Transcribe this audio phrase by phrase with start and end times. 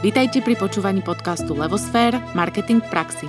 [0.00, 3.28] Vítajte pri počúvaní podcastu Levosfér– Marketing v praxi.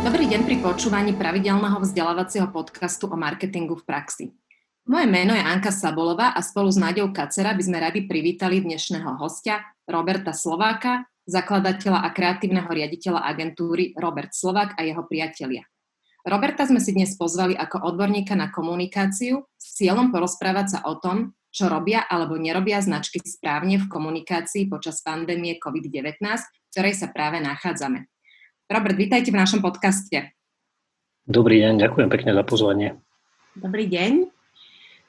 [0.00, 4.24] Dobrý deň pri počúvaní pravidelného vzdelávacieho podcastu o marketingu v praxi.
[4.88, 9.20] Moje meno je Anka Sabolová a spolu s Náďou Kacera by sme radi privítali dnešného
[9.20, 15.62] hostia Roberta Slováka, zakladateľa a kreatívneho riaditeľa agentúry Robert Slovak a jeho priatelia.
[16.22, 21.34] Roberta sme si dnes pozvali ako odborníka na komunikáciu s cieľom porozprávať sa o tom,
[21.52, 27.42] čo robia alebo nerobia značky správne v komunikácii počas pandémie COVID-19, v ktorej sa práve
[27.42, 28.06] nachádzame.
[28.70, 30.32] Robert, vítajte v našom podcaste.
[31.26, 32.88] Dobrý deň, ďakujem pekne za pozvanie.
[33.58, 34.41] Dobrý deň.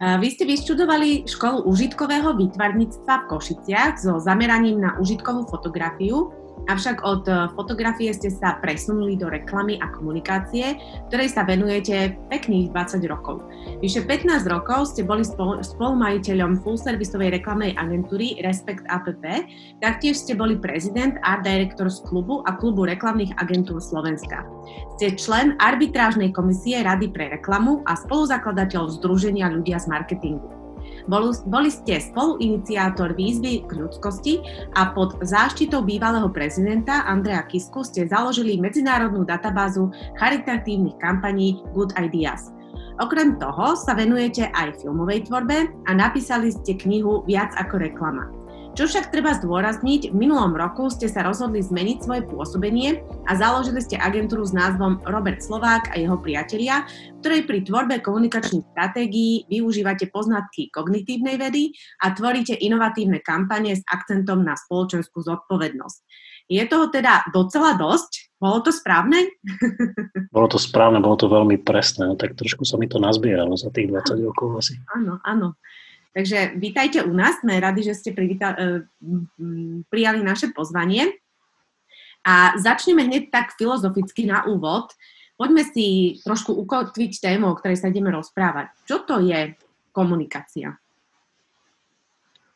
[0.02, 7.28] Vy ste vyštudovali školu užitkového výtvarníctva v Košiciach so zameraním na užitkovú fotografiu Avšak od
[7.28, 10.80] eh, fotografie ste sa presunuli do reklamy a komunikácie,
[11.12, 13.44] ktorej sa venujete pekných 20 rokov.
[13.84, 19.44] Vyše 15 rokov ste boli spol- spolumajiteľom full-servisovej reklamnej agentúry Respect APP,
[19.84, 24.48] taktiež ste boli prezident Art Director z klubu a klubu reklamných agentúr Slovenska.
[24.96, 30.63] Ste člen arbitrážnej komisie Rady pre reklamu a spoluzakladateľ Združenia ľudia z marketingu.
[31.08, 34.40] Boli, boli ste spoluiniciátor výzvy k ľudskosti
[34.78, 42.54] a pod záštitou bývalého prezidenta Andreja Kisku ste založili medzinárodnú databázu charitatívnych kampaní Good Ideas.
[43.02, 48.43] Okrem toho sa venujete aj filmovej tvorbe a napísali ste knihu Viac ako reklama.
[48.74, 53.78] Čo však treba zdôrazniť, v minulom roku ste sa rozhodli zmeniť svoje pôsobenie a založili
[53.86, 56.82] ste agentúru s názvom Robert Slovák a jeho priatelia,
[57.22, 61.70] ktorej pri tvorbe komunikačných stratégií využívate poznatky kognitívnej vedy
[62.02, 66.00] a tvoríte inovatívne kampane s akcentom na spoločenskú zodpovednosť.
[66.50, 68.34] Je toho teda docela dosť?
[68.42, 69.38] Bolo to správne?
[70.34, 73.70] Bolo to správne, bolo to veľmi presné, no tak trošku sa mi to nazbieralo za
[73.70, 74.82] tých 20 rokov asi.
[74.98, 75.54] Áno, áno.
[76.14, 78.86] Takže vítajte u nás, sme radi, že ste privíta, e,
[79.90, 81.10] prijali naše pozvanie.
[82.22, 84.94] A začneme hneď tak filozoficky na úvod.
[85.36, 88.72] Poďme si trošku ukotviť tému, o ktorej sa ideme rozprávať.
[88.86, 89.58] Čo to je
[89.90, 90.78] komunikácia?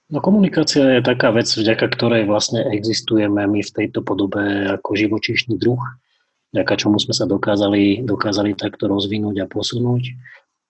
[0.08, 5.60] No komunikácia je taká vec, vďaka ktorej vlastne existujeme my v tejto podobe ako živočíšny
[5.60, 5.82] druh,
[6.56, 10.16] vďaka čomu sme sa dokázali, dokázali takto rozvinúť a posunúť.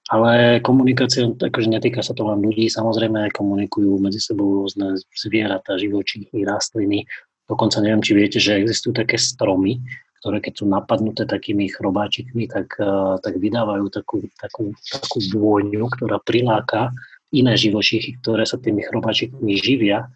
[0.08, 6.48] Ale komunikácia, akože netýka sa to len ľudí, samozrejme komunikujú medzi sebou rôzne zvieratá, živočíchy,
[6.48, 7.04] rastliny.
[7.44, 9.84] Dokonca neviem, či viete, že existujú také stromy,
[10.24, 16.24] ktoré keď sú napadnuté takými chrobáčikmi, tak, eh, tak vydávajú takú, takú, takú vôňu, ktorá
[16.24, 16.96] priláka
[17.36, 20.08] iné živočíchy, ktoré sa tými chrobáčikmi živia,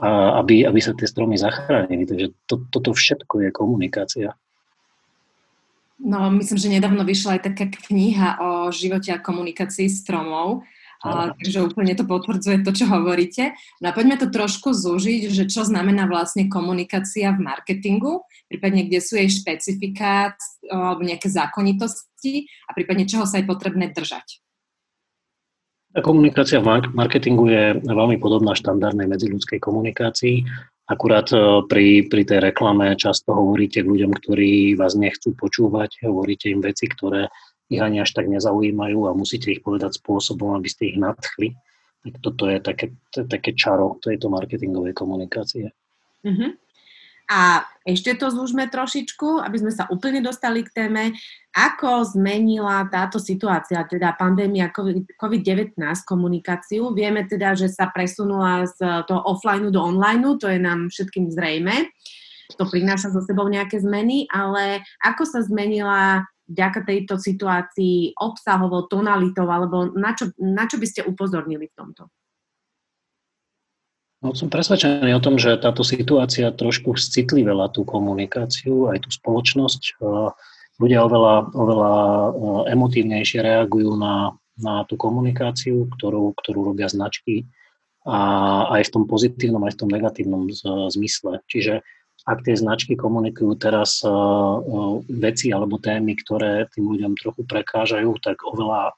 [0.00, 2.04] aby, aby sa tie stromy zachránili.
[2.04, 4.28] Takže to, toto všetko je komunikácia.
[5.96, 10.60] No, myslím, že nedávno vyšla aj taká kniha o živote a komunikácii stromov,
[11.04, 13.52] a, takže úplne to potvrdzuje to, čo hovoríte.
[13.80, 19.00] No a poďme to trošku zúžiť, že čo znamená vlastne komunikácia v marketingu, prípadne kde
[19.00, 20.36] sú jej špecifika
[20.68, 24.40] alebo nejaké zákonitosti a prípadne čoho sa je potrebné držať.
[25.96, 30.44] Komunikácia v marketingu je veľmi podobná štandardnej medziľudskej komunikácii.
[30.86, 36.46] Akurát e, pri, pri tej reklame často hovoríte k ľuďom, ktorí vás nechcú počúvať, hovoríte
[36.46, 37.26] im veci, ktoré
[37.66, 41.58] ich ani až tak nezaujímajú a musíte ich povedať spôsobom, aby ste ich nadchli.
[42.06, 45.74] Tak toto je také, také čaro tejto marketingovej komunikácie.
[46.22, 46.50] Mm-hmm.
[47.26, 51.10] A ešte to zúžme trošičku, aby sme sa úplne dostali k téme,
[51.50, 54.70] ako zmenila táto situácia, teda pandémia
[55.18, 55.74] COVID-19
[56.06, 56.94] komunikáciu.
[56.94, 58.78] Vieme teda, že sa presunula z
[59.10, 61.90] toho offline do online, to je nám všetkým zrejme.
[62.62, 69.50] To prináša so sebou nejaké zmeny, ale ako sa zmenila vďaka tejto situácii obsahovo, tonalitou,
[69.50, 72.06] alebo na čo, na čo by ste upozornili v tomto?
[74.26, 80.02] No, som presvedčený o tom, že táto situácia trošku citlivela tú komunikáciu, aj tú spoločnosť.
[80.82, 81.92] Ľudia oveľa, oveľa
[82.74, 87.46] emotívnejšie reagujú na, na tú komunikáciu, ktorú, ktorú robia značky
[88.02, 88.18] a
[88.74, 90.50] aj v tom pozitívnom, aj v tom negatívnom
[90.90, 91.46] zmysle.
[91.46, 91.86] Čiže
[92.26, 94.02] ak tie značky komunikujú teraz
[95.06, 98.90] veci alebo témy, ktoré tým ľuďom trochu prekážajú, tak oveľa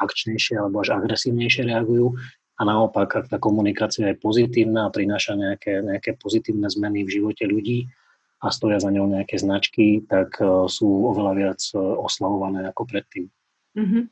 [0.00, 2.16] akčnejšie alebo až agresívnejšie reagujú
[2.62, 7.42] a naopak, ak tá komunikácia je pozitívna a prináša nejaké, nejaké pozitívne zmeny v živote
[7.42, 7.90] ľudí
[8.38, 13.26] a stoja za ňou nejaké značky, tak uh, sú oveľa viac uh, oslavované ako predtým.
[13.74, 14.04] Mm-hmm.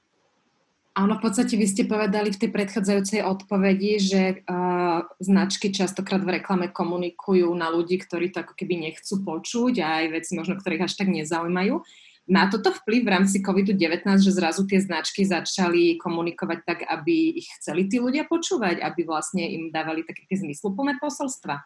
[0.99, 6.43] Áno, v podstate vy ste povedali v tej predchádzajúcej odpovedi, že uh, značky častokrát v
[6.43, 10.91] reklame komunikujú na ľudí, ktorí to ako keby nechcú počuť a aj veci možno, ktorých
[10.91, 11.87] až tak nezaujímajú.
[12.31, 17.51] Má toto vplyv v rámci COVID-19, že zrazu tie značky začali komunikovať tak, aby ich
[17.59, 21.59] chceli tí ľudia počúvať, aby vlastne im dávali také tie zmysluplné posolstva?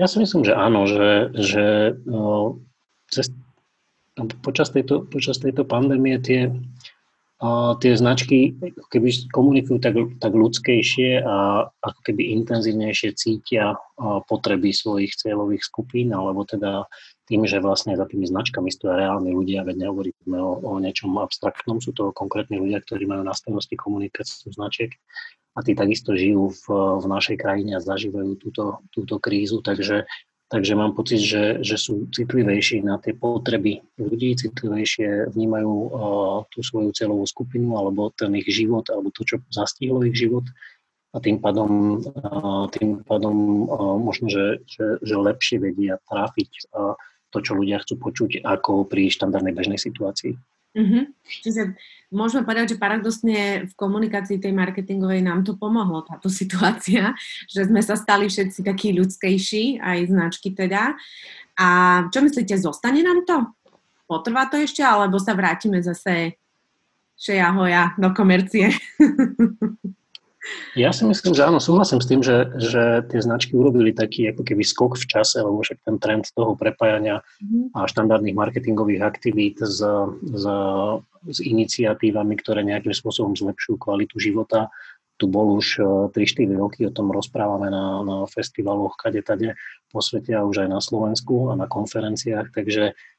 [0.00, 1.64] Ja si myslím, že áno, že, že
[2.08, 2.56] no,
[3.12, 3.28] cez,
[4.40, 6.48] počas, tejto, počas tejto pandémie tie,
[7.84, 8.56] tie značky
[8.88, 9.94] keby komunikujú tak,
[10.24, 13.76] tak ľudskejšie a ako keby intenzívnejšie cítia
[14.24, 16.88] potreby svojich cieľových skupín, alebo teda
[17.28, 21.84] tým, že vlastne za tými značkami stojí reálni ľudia, veď nehovoríme o, o niečom abstraktnom,
[21.84, 24.96] sú to konkrétni ľudia, ktorí majú na starosti komunikáciu značiek
[25.52, 26.64] a tí takisto žijú v,
[27.02, 30.08] v našej krajine a zažívajú túto, túto krízu, takže
[30.48, 35.90] Takže mám pocit, že, že sú citlivejší na tie potreby ľudí, citlivejšie vnímajú uh,
[36.48, 40.48] tú svoju celovú skupinu alebo ten ich život alebo to, čo zastihlo ich život.
[41.12, 46.96] A tým pádom, uh, tým pádom uh, možno, že, že, že lepšie vedia tráfiť uh,
[47.28, 50.36] to, čo ľudia chcú počuť ako pri štandardnej bežnej situácii.
[50.78, 51.02] Mm-hmm.
[51.42, 51.62] Čiže
[52.12, 57.16] môžeme povedať, že paradoxne v komunikácii tej marketingovej nám to pomohlo, táto situácia,
[57.52, 60.94] že sme sa stali všetci takí ľudskejší, aj značky teda.
[61.58, 61.68] A
[62.14, 63.36] čo myslíte, zostane nám to?
[64.08, 66.38] Potrvá to ešte, alebo sa vrátime zase
[67.18, 68.72] šeja hoja do komercie?
[70.78, 74.46] Ja si myslím, že áno, súhlasím s tým, že, že tie značky urobili taký ako
[74.46, 77.74] keby skok v čase, lebo však ten trend toho prepájania mm-hmm.
[77.74, 79.82] a štandardných marketingových aktivít s,
[80.22, 80.44] s,
[81.26, 84.70] s iniciatívami, ktoré nejakým spôsobom zlepšujú kvalitu života,
[85.18, 85.82] tu bol už
[86.14, 89.58] 3-4 e, roky, o tom rozprávame na, na festivaloch, kade tade
[89.90, 93.17] po svete a už aj na Slovensku a na konferenciách, takže že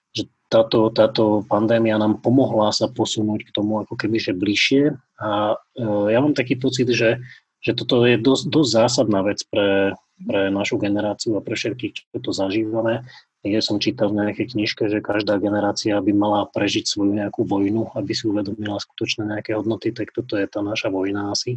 [0.50, 4.98] táto, táto pandémia nám pomohla sa posunúť k tomu ako keby, že bližšie.
[5.22, 7.22] A e, ja mám taký pocit, že,
[7.62, 9.94] že toto je dosť, dosť zásadná vec pre,
[10.25, 13.06] pre našu generáciu a pre všetkých, čo to zažívame.
[13.48, 17.96] Ja som čítal v nejakej knižke, že každá generácia by mala prežiť svoju nejakú vojnu,
[17.96, 21.56] aby si uvedomila skutočné nejaké hodnoty, tak toto je tá naša vojna asi.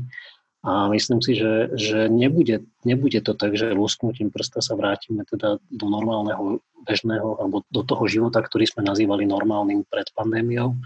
[0.62, 5.58] A myslím si, že, že nebude, nebude to tak, že lusknutím prsta sa vrátime teda
[5.58, 10.78] do normálneho bežného alebo do toho života, ktorý sme nazývali normálnym pred pandémiou.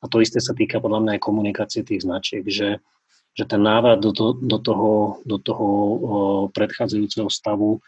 [0.00, 2.84] A to isté sa týka podľa mňa aj komunikácie tých značiek, že,
[3.32, 5.68] že ten návrat do, to, do toho, do toho
[6.52, 7.80] predchádzajúceho stavu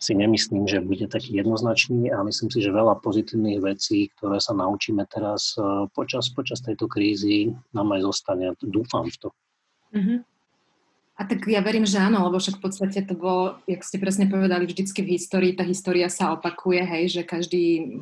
[0.00, 4.56] si nemyslím, že bude taký jednoznačný a myslím si, že veľa pozitívnych vecí, ktoré sa
[4.56, 5.52] naučíme teraz
[5.92, 8.56] počas, počas tejto krízy, nám aj zostane.
[8.64, 9.28] Dúfam v to.
[9.92, 10.37] Mm-hmm.
[11.18, 14.30] A tak ja verím, že áno, lebo však v podstate to bolo, jak ste presne
[14.30, 17.98] povedali, vždycky v histórii, tá história sa opakuje, hej, že každý,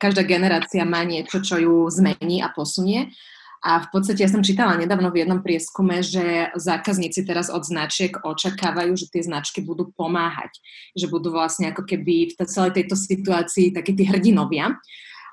[0.00, 3.12] každá generácia má niečo, čo ju zmení a posunie.
[3.60, 8.14] A v podstate ja som čítala nedávno v jednom prieskume, že zákazníci teraz od značiek
[8.24, 10.56] očakávajú, že tie značky budú pomáhať.
[10.96, 14.80] Že budú vlastne ako keby v celej tejto situácii takí tí hrdinovia.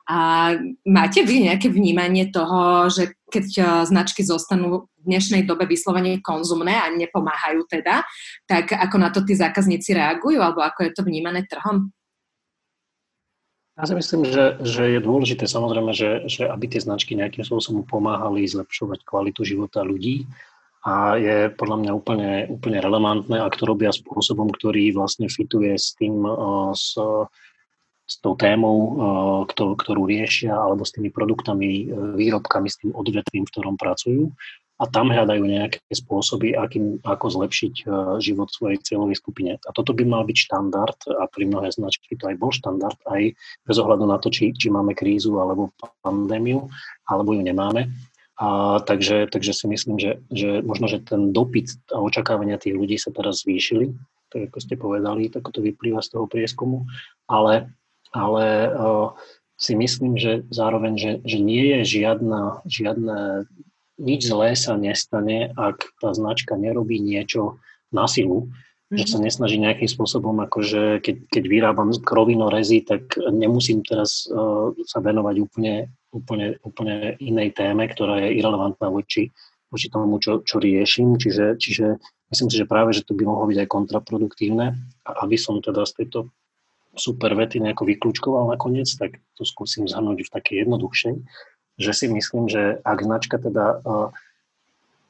[0.04, 0.52] A
[0.84, 6.76] máte vy nejaké vnímanie toho, že keď e, značky zostanú v dnešnej dobe vyslovene konzumné
[6.76, 8.04] a nepomáhajú teda,
[8.44, 11.96] tak ako na to tí zákazníci reagujú alebo ako je to vnímané trhom?
[13.74, 17.88] Ja si myslím, že, že je dôležité samozrejme, že, že aby tie značky nejakým spôsobom
[17.88, 20.30] pomáhali zlepšovať kvalitu života ľudí
[20.84, 25.96] a je podľa mňa úplne, úplne relevantné, ak to robia spôsobom, ktorý vlastne fituje s
[25.96, 26.34] tým, e,
[26.76, 27.00] s,
[28.13, 28.77] s tou témou,
[29.50, 34.29] eh, ktorú riešia, alebo s tými produktami, eh, výrobkami, s tým odvetvím, v ktorom pracujú
[34.82, 37.89] a tam hľadajú nejaké spôsoby, akým, ako zlepšiť eh,
[38.22, 39.51] život svojej cieľovej skupine.
[39.58, 43.34] A toto by mal byť štandard a pri mnohé značky to aj bol štandard, aj
[43.65, 45.74] bez ohľadu na to, či, či máme krízu alebo
[46.05, 46.70] pandémiu,
[47.10, 47.89] alebo ju nemáme.
[48.34, 52.98] A takže, takže si myslím, že, že možno, že ten dopyt a očakávania tých ľudí
[52.98, 53.93] sa teraz zvýšili,
[54.34, 56.89] tak ako ste povedali, tak to vyplýva z toho prieskumu,
[57.29, 57.70] ale
[58.13, 58.72] ale
[59.58, 63.48] si myslím, že zároveň, že, že nie je žiadna, žiadne,
[64.01, 67.62] nič zlé sa nestane, ak tá značka nerobí niečo
[67.93, 68.98] na silu, mm-hmm.
[68.98, 69.24] že sa mhm.
[69.29, 75.93] nesnaží nejakým spôsobom, akože keď, keď vyrábam krovinorezy, tak nemusím teraz uh, sa venovať úplne,
[76.12, 79.29] úplne, úplne inej téme, ktorá je irrelevantná voči,
[79.70, 81.15] voči tomu, čo, čo riešim.
[81.22, 82.01] Čiže, čiže
[82.34, 84.74] myslím si, že práve, že to by mohlo byť aj kontraproduktívne,
[85.05, 86.34] aby som teda z tejto
[86.94, 91.16] super vety nejako vyklúčkoval nakoniec, tak to skúsim zhrnúť v takej jednoduchšej,
[91.82, 93.82] že si myslím, že ak značka teda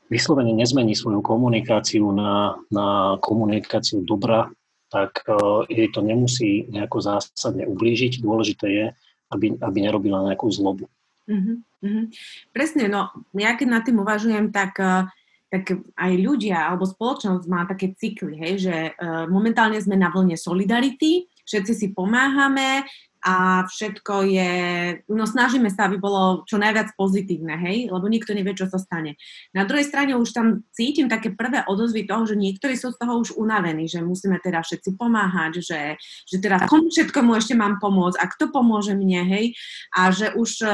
[0.07, 4.47] vyslovene nezmení svoju komunikáciu na, na komunikáciu dobra,
[4.87, 5.25] tak
[5.67, 8.21] jej to nemusí nejako zásadne ublížiť.
[8.21, 8.85] Dôležité je,
[9.33, 10.85] aby, aby nerobila nejakú zlobu.
[11.23, 11.57] Uh-huh,
[12.53, 14.77] Presne, no ja keď nad tým uvažujem, tak,
[15.49, 15.63] tak
[15.97, 21.25] aj ľudia alebo spoločnosť má také cykly, hej, že uh, momentálne sme na vlne solidarity,
[21.45, 22.87] všetci si pomáhame,
[23.23, 24.51] a všetko je,
[25.07, 29.15] no snažíme sa, aby bolo čo najviac pozitívne, hej, lebo nikto nevie, čo sa stane.
[29.55, 33.23] Na druhej strane už tam cítim také prvé odozvy toho, že niektorí sú z toho
[33.23, 35.81] už unavení, že musíme teda všetci pomáhať, že,
[36.27, 39.45] že teda komu všetkomu ešte mám pomôcť a kto pomôže mne, hej,
[39.95, 40.67] a že už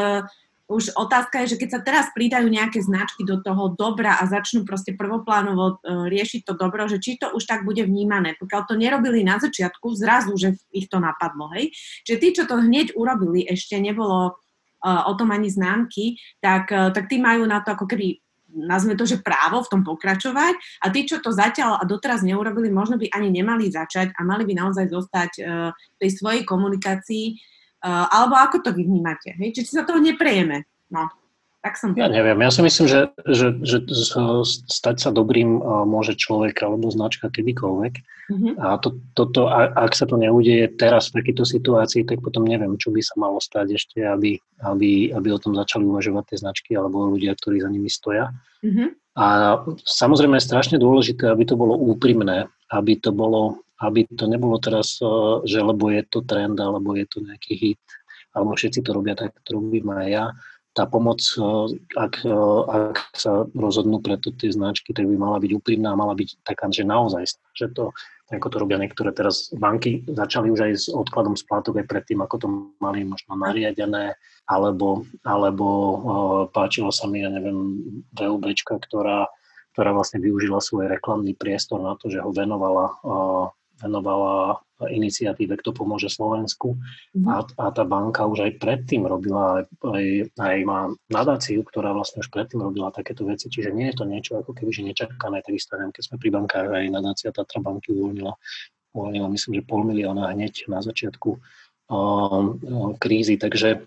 [0.69, 4.69] už otázka je, že keď sa teraz pridajú nejaké značky do toho dobra a začnú
[4.69, 8.38] proste prvoplánovo uh, riešiť to dobro, že či to už tak bude vnímané.
[8.38, 11.73] Pokiaľ to nerobili na začiatku, zrazu, že ich to napadlo, hej.
[12.05, 16.93] Čiže tí, čo to hneď urobili, ešte nebolo uh, o tom ani známky, tak, uh,
[16.93, 20.89] tak tí majú na to ako keby nazme to, že právo v tom pokračovať a
[20.89, 24.57] tí, čo to zatiaľ a doteraz neurobili, možno by ani nemali začať a mali by
[24.57, 25.31] naozaj zostať
[25.69, 27.38] v tej svojej komunikácii
[27.79, 29.31] Uh, alebo ako to vy vnímate?
[29.39, 29.55] Hej?
[29.55, 30.67] Či sa toho neprejeme?
[30.91, 31.07] No,
[31.63, 31.91] tak som...
[31.95, 33.77] Ja neviem, ja si myslím, že, že, že
[34.67, 37.93] stať sa dobrým uh, môže človek alebo značka kedykoľvek.
[38.29, 38.53] Mm-hmm.
[38.62, 42.95] A to, toto, ak sa to neudeje teraz v takejto situácii, tak potom neviem, čo
[42.95, 47.09] by sa malo stať ešte, aby, aby, aby o tom začali uvažovať tie značky alebo
[47.09, 48.31] ľudia, ktorí za nimi stoja.
[48.63, 48.89] Mm-hmm.
[49.19, 49.25] A
[49.83, 55.00] samozrejme je strašne dôležité, aby to bolo úprimné, aby to bolo aby to nebolo teraz,
[55.48, 57.83] že lebo je to trend, alebo je to nejaký hit,
[58.36, 60.25] alebo všetci to robia tak, to robím aj ja.
[60.75, 61.19] Tá pomoc,
[61.98, 62.24] ak,
[62.69, 66.69] ak sa rozhodnú pre to tie značky, tak by mala byť úprimná, mala byť taká,
[66.69, 67.25] že naozaj,
[67.57, 67.89] že to,
[68.29, 72.36] ako to robia niektoré teraz banky, začali už aj s odkladom splátok aj predtým, ako
[72.38, 74.13] to mali možno nariadené,
[74.45, 75.67] alebo, alebo
[76.53, 77.81] páčilo sa mi, ja neviem,
[78.13, 79.25] VUBčka, ktorá,
[79.74, 82.93] ktorá vlastne využila svoj reklamný priestor na to, že ho venovala
[83.79, 86.79] venovala iniciatíve Kto pomôže Slovensku
[87.12, 87.27] mm.
[87.27, 92.31] a, a tá banka už aj predtým robila, aj, aj, má nadáciu, ktorá vlastne už
[92.31, 95.91] predtým robila takéto veci, čiže nie je to niečo ako keby, že nečakané, takisto neviem,
[95.91, 98.33] keď sme pri bankách aj nadácia Tatra banky uvoľnila,
[98.95, 101.29] uvoľnila myslím, že pol milióna hneď na začiatku
[101.91, 103.83] um, krízy, takže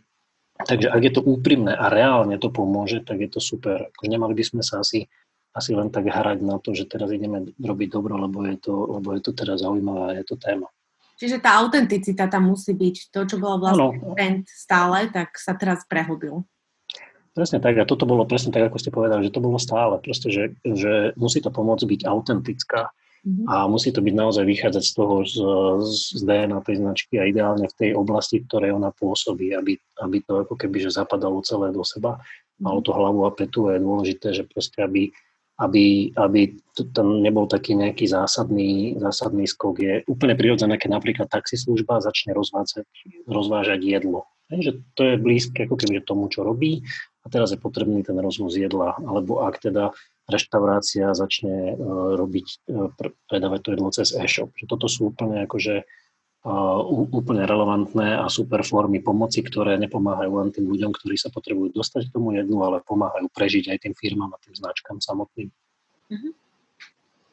[0.63, 3.91] Takže ak je to úprimné a reálne to pomôže, tak je to super.
[3.91, 5.11] Akože nemali by sme sa asi
[5.53, 9.13] asi len tak hrať na to, že teraz ideme robiť dobro, lebo je to, lebo
[9.13, 10.69] je to teraz zaujímavé a je to téma.
[11.21, 13.15] Čiže tá autenticita tam musí byť.
[13.15, 14.17] To, čo bolo vlastne ano.
[14.17, 16.43] trend stále, tak sa teraz prehlbil.
[17.31, 17.79] Presne tak.
[17.79, 20.03] A toto bolo presne tak, ako ste povedali, že to bolo stále.
[20.03, 22.91] Proste, že, že musí to pomôcť byť autentická.
[23.23, 23.47] Mm-hmm.
[23.47, 25.39] A musí to byť naozaj vychádzať z toho, z,
[26.19, 30.17] z DNA tej značky a ideálne v tej oblasti, v ktorej ona pôsobí, aby, aby
[30.27, 32.19] to ako keby že zapadalo celé do seba.
[32.59, 35.15] Malo to hlavu a petu a je dôležité, že proste aby
[35.63, 36.59] aby, aby
[36.91, 39.77] tam nebol taký nejaký zásadný, zásadný skok.
[39.79, 42.89] Je úplne prirodzené, keď napríklad taxislužba začne rozvážať,
[43.31, 44.27] rozvážať jedlo.
[44.51, 46.83] že to je blízke ako keby tomu, čo robí
[47.23, 48.99] a teraz je potrebný ten rozvoz jedla.
[48.99, 49.95] Alebo ak teda
[50.27, 52.91] reštaurácia začne uh, robiť, uh,
[53.31, 54.51] predávať to jedlo cez e-shop.
[54.67, 55.87] Toto sú úplne akože
[56.43, 62.11] úplne relevantné a super formy pomoci, ktoré nepomáhajú len tým ľuďom, ktorí sa potrebujú dostať
[62.11, 65.55] k tomu jednu, ale pomáhajú prežiť aj tým firmám a tým značkám samotným.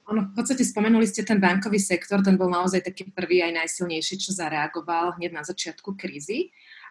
[0.10, 4.18] Ono, v podstate spomenuli ste ten bankový sektor, ten bol naozaj taký prvý aj najsilnejší,
[4.18, 6.50] čo zareagoval hneď na začiatku krízy.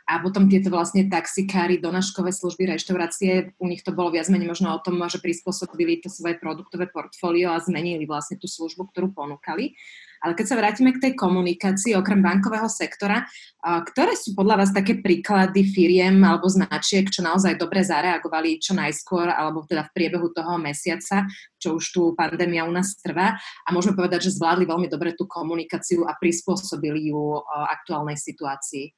[0.08, 4.72] A potom tieto vlastne taxikári, donáškové služby, reštaurácie, u nich to bolo viac menej možno
[4.72, 9.76] o tom, že prispôsobili to svoje produktové portfólio a zmenili vlastne tú službu, ktorú ponúkali.
[10.18, 13.22] Ale keď sa vrátime k tej komunikácii, okrem bankového sektora,
[13.62, 19.30] ktoré sú podľa vás také príklady firiem alebo značiek, čo naozaj dobre zareagovali čo najskôr,
[19.30, 21.26] alebo teda v priebehu toho mesiaca,
[21.58, 25.26] čo už tu pandémia u nás trvá a môžeme povedať, že zvládli veľmi dobre tú
[25.26, 28.94] komunikáciu a prispôsobili ju aktuálnej situácii?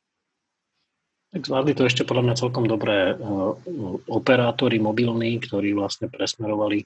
[1.31, 3.15] Tak zvládli to ešte podľa mňa celkom dobré
[4.11, 6.83] operátori mobilní, ktorí vlastne presmerovali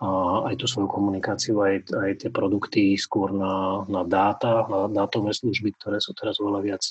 [0.00, 5.76] aj tú svoju komunikáciu, aj, aj tie produkty skôr na, na dáta, na dátové služby,
[5.76, 6.84] ktoré sú teraz oveľa viac,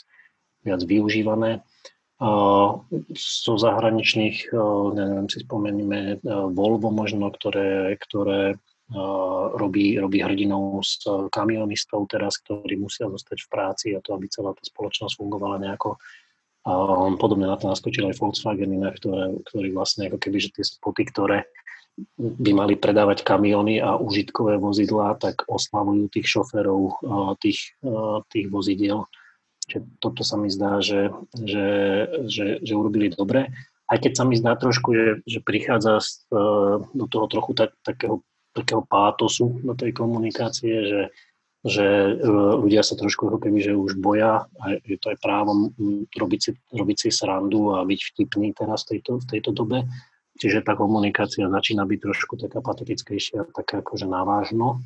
[0.62, 1.66] viac využívané.
[3.18, 4.54] Zo zahraničných,
[4.94, 6.22] neviem, si spomenieme
[6.54, 8.62] Volvo možno, ktoré, ktoré
[9.56, 11.01] robí, robí hrdinou s
[11.34, 15.98] kamionistov teraz, ktorí musia zostať v práci a to, aby celá tá spoločnosť fungovala nejako
[17.18, 21.48] podobne na to naskočil aj Volkswagen, ktoré, ktorý vlastne ako keby, že tie spoty, ktoré
[22.18, 27.03] by mali predávať kamiony a užitkové vozidlá, tak oslavujú tých šoférov
[27.39, 27.75] tých,
[28.32, 29.08] tých vozidiel.
[29.70, 31.68] Čiže toto sa mi zdá, že, že,
[32.25, 33.53] že, že urobili dobre.
[33.89, 36.25] Aj keď sa mi zdá trošku, že, že prichádza z,
[36.94, 41.01] do toho trochu tak, takého, takého pátosu do tej komunikácie, že,
[41.65, 41.86] že
[42.58, 45.75] ľudia sa trošku keby, že už boja a je to aj právom
[46.15, 49.86] robiť si, robiť si srandu a byť vtipný teraz v tejto, v tejto dobe.
[50.39, 54.79] Čiže tá komunikácia začína byť trošku taká patetickejšia, taká akože navážno,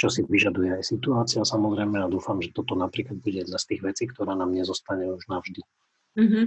[0.00, 3.80] čo si vyžaduje aj situácia samozrejme a dúfam, že toto napríklad bude jedna z tých
[3.84, 5.60] vecí, ktorá nám nezostane už navždy.
[6.16, 6.44] Mm-hmm.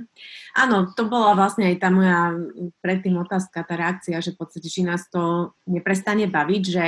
[0.57, 2.33] Áno, to bola vlastne aj tá moja
[2.81, 6.83] predtým otázka, tá reakcia, že v podstate, či nás to neprestane baviť, že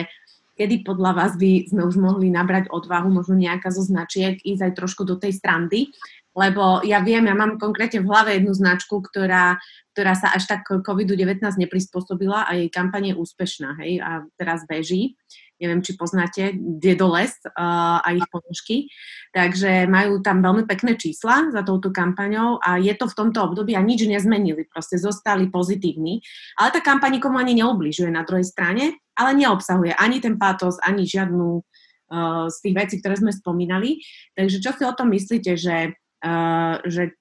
[0.62, 4.77] kedy podľa vás by sme už mohli nabrať odvahu, možno nejaká zo značiek, ísť aj
[4.77, 5.89] trošku do tej strandy,
[6.38, 9.58] lebo ja viem, ja mám konkrétne v hlave jednu značku, ktorá,
[9.98, 15.18] ktorá sa až tak COVID-19 neprispôsobila a jej kampaň je úspešná, hej, a teraz beží
[15.62, 18.89] neviem, či poznáte Dedoles a ich ponožky.
[19.32, 23.77] Takže majú tam veľmi pekné čísla za touto kampaňou a je to v tomto období
[23.77, 26.20] a nič nezmenili, proste zostali pozitívni.
[26.58, 31.08] Ale tá kampaň nikomu ani neobližuje na druhej strane, ale neobsahuje ani ten pátos, ani
[31.08, 34.01] žiadnu uh, z tých vecí, ktoré sme spomínali.
[34.36, 37.15] Takže čo si o tom myslíte, že, uh, že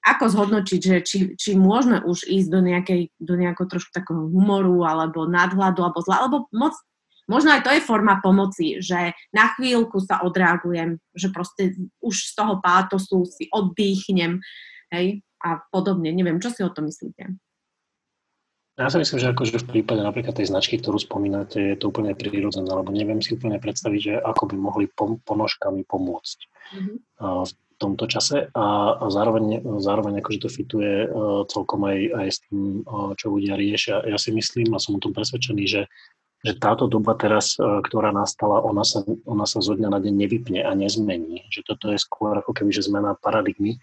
[0.00, 4.80] ako zhodnočiť, že či, či môžeme už ísť do, nejakej, do nejakého trošku takého humoru
[4.88, 6.72] alebo nadhľadu alebo zla, alebo moc
[7.30, 12.32] Možno aj to je forma pomoci, že na chvíľku sa odreagujem, že proste už z
[12.34, 14.42] toho pátosu si oddychnem,
[14.90, 16.10] hej, a podobne.
[16.10, 17.38] Neviem, čo si o to myslíte?
[18.80, 22.16] Ja si myslím, že akože v prípade napríklad tej značky, ktorú spomínate, je to úplne
[22.16, 26.38] prirodzené, lebo neviem si úplne predstaviť, že ako by mohli pom- ponožkami pomôcť
[26.80, 26.96] mm-hmm.
[27.44, 32.38] v tomto čase a, a zároveň, zároveň akože to fituje uh, celkom aj, aj s
[32.48, 34.00] tým, uh, čo ľudia riešia.
[34.08, 35.82] Ja si myslím a som o tom presvedčený, že
[36.40, 40.14] že táto doba teraz, e, ktorá nastala, ona sa, ona sa zo dňa na deň
[40.16, 41.44] nevypne a nezmení.
[41.52, 43.76] Že toto je skôr ako keby že zmena paradigmy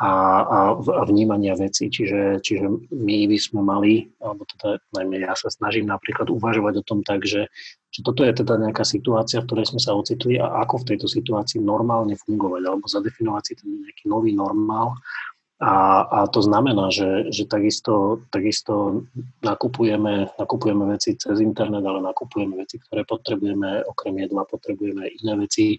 [0.00, 0.10] a,
[0.42, 1.86] a, a vnímania veci.
[1.86, 6.86] Čiže, čiže my by sme mali, alebo teda najmä ja sa snažím napríklad uvažovať o
[6.88, 7.46] tom tak, že,
[7.92, 11.06] že toto je teda nejaká situácia, v ktorej sme sa ocitli a ako v tejto
[11.06, 14.96] situácii normálne fungovať, alebo zadefinovať si ten nejaký nový normál
[15.60, 15.74] a,
[16.08, 19.04] a to znamená, že, že takisto, takisto
[19.44, 25.76] nakupujeme, nakupujeme veci cez internet, ale nakupujeme veci, ktoré potrebujeme, okrem jedla potrebujeme iné veci.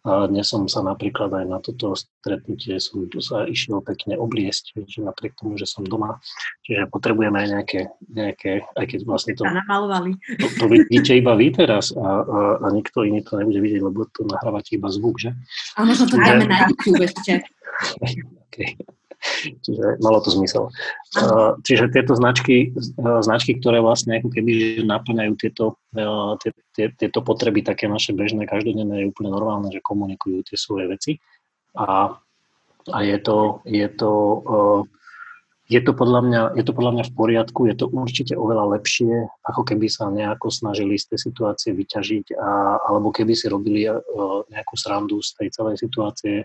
[0.00, 4.72] A dnes som sa napríklad aj na toto stretnutie som tu sa išiel pekne obliesť,
[4.88, 6.18] že napriek tomu, že som doma.
[6.66, 11.92] Čiže potrebujeme aj nejaké, nejaké aj keď vlastne to, to, to vidíte iba vy teraz
[11.94, 15.36] a, a, a nikto iný to nebude vidieť, lebo to nahrávate iba zvuk, že?
[15.76, 17.44] A možno to dáme na YouTube ešte.
[18.48, 18.80] okay.
[19.40, 20.72] Čiže malo to zmysel.
[21.64, 25.76] Čiže tieto značky, značky, ktoré vlastne ako keby naplňajú tieto,
[26.40, 30.88] tie, tie, tieto potreby také naše bežné, každodenné, je úplne normálne, že komunikujú tie svoje
[30.88, 31.12] veci.
[31.76, 32.16] A,
[32.88, 34.10] a je to, je to
[35.70, 39.30] je to, podľa mňa, je to podľa mňa v poriadku, je to určite oveľa lepšie,
[39.46, 43.86] ako keby sa nejako snažili z tej situácie vyťažiť, a, alebo keby si robili
[44.50, 46.42] nejakú srandu z tej celej situácie,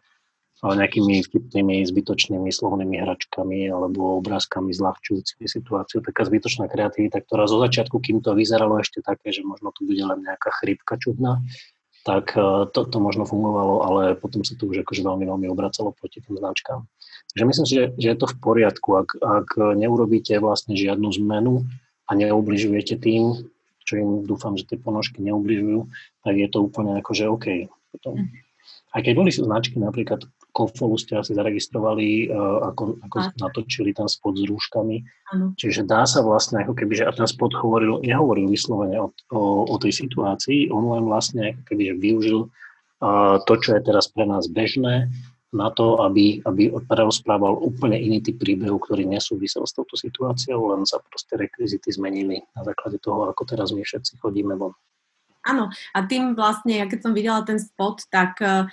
[0.74, 6.02] nejakými vtipnými, zbytočnými slovnými hračkami alebo obrázkami zľahčujúcimi situáciu.
[6.02, 10.02] Taká zbytočná kreativita, ktorá zo začiatku, kým to vyzeralo ešte také, že možno tu bude
[10.02, 11.44] len nejaká chrypka čudná,
[12.02, 15.94] tak e, to, to možno fungovalo, ale potom sa to už akože veľmi, veľmi obracalo
[15.94, 16.86] proti tým značkám.
[17.34, 19.48] Takže myslím si, že, že je to v poriadku, ak, ak
[19.78, 21.66] neurobíte vlastne žiadnu zmenu
[22.06, 23.50] a neubližujete tým,
[23.86, 25.90] čo im dúfam, že tie ponožky neubližujú,
[26.26, 27.70] tak je to úplne akože OK.
[27.94, 28.18] Potom.
[28.18, 28.46] Mhm.
[28.96, 30.24] Aj keď boli značky napríklad
[30.56, 35.04] Kofolu ste asi zaregistrovali, uh, ako, ako natočili ten spod s rúškami.
[35.36, 35.52] Ano.
[35.60, 39.68] Čiže dá sa vlastne, ako keby, že a ten spod hovoril, nehovoril vyslovene o, o,
[39.68, 44.24] o tej situácii, on len vlastne ako keby, využil uh, to, čo je teraz pre
[44.24, 45.12] nás bežné,
[45.56, 50.84] na to, aby, aby rozprával úplne iný typ príbehu, ktorý nesúvisel s touto situáciou, len
[50.84, 54.76] sa proste rekvizity zmenili na základe toho, ako teraz my všetci chodíme von.
[55.46, 58.66] Áno, a tým vlastne, ja keď som videla ten spot, tak uh,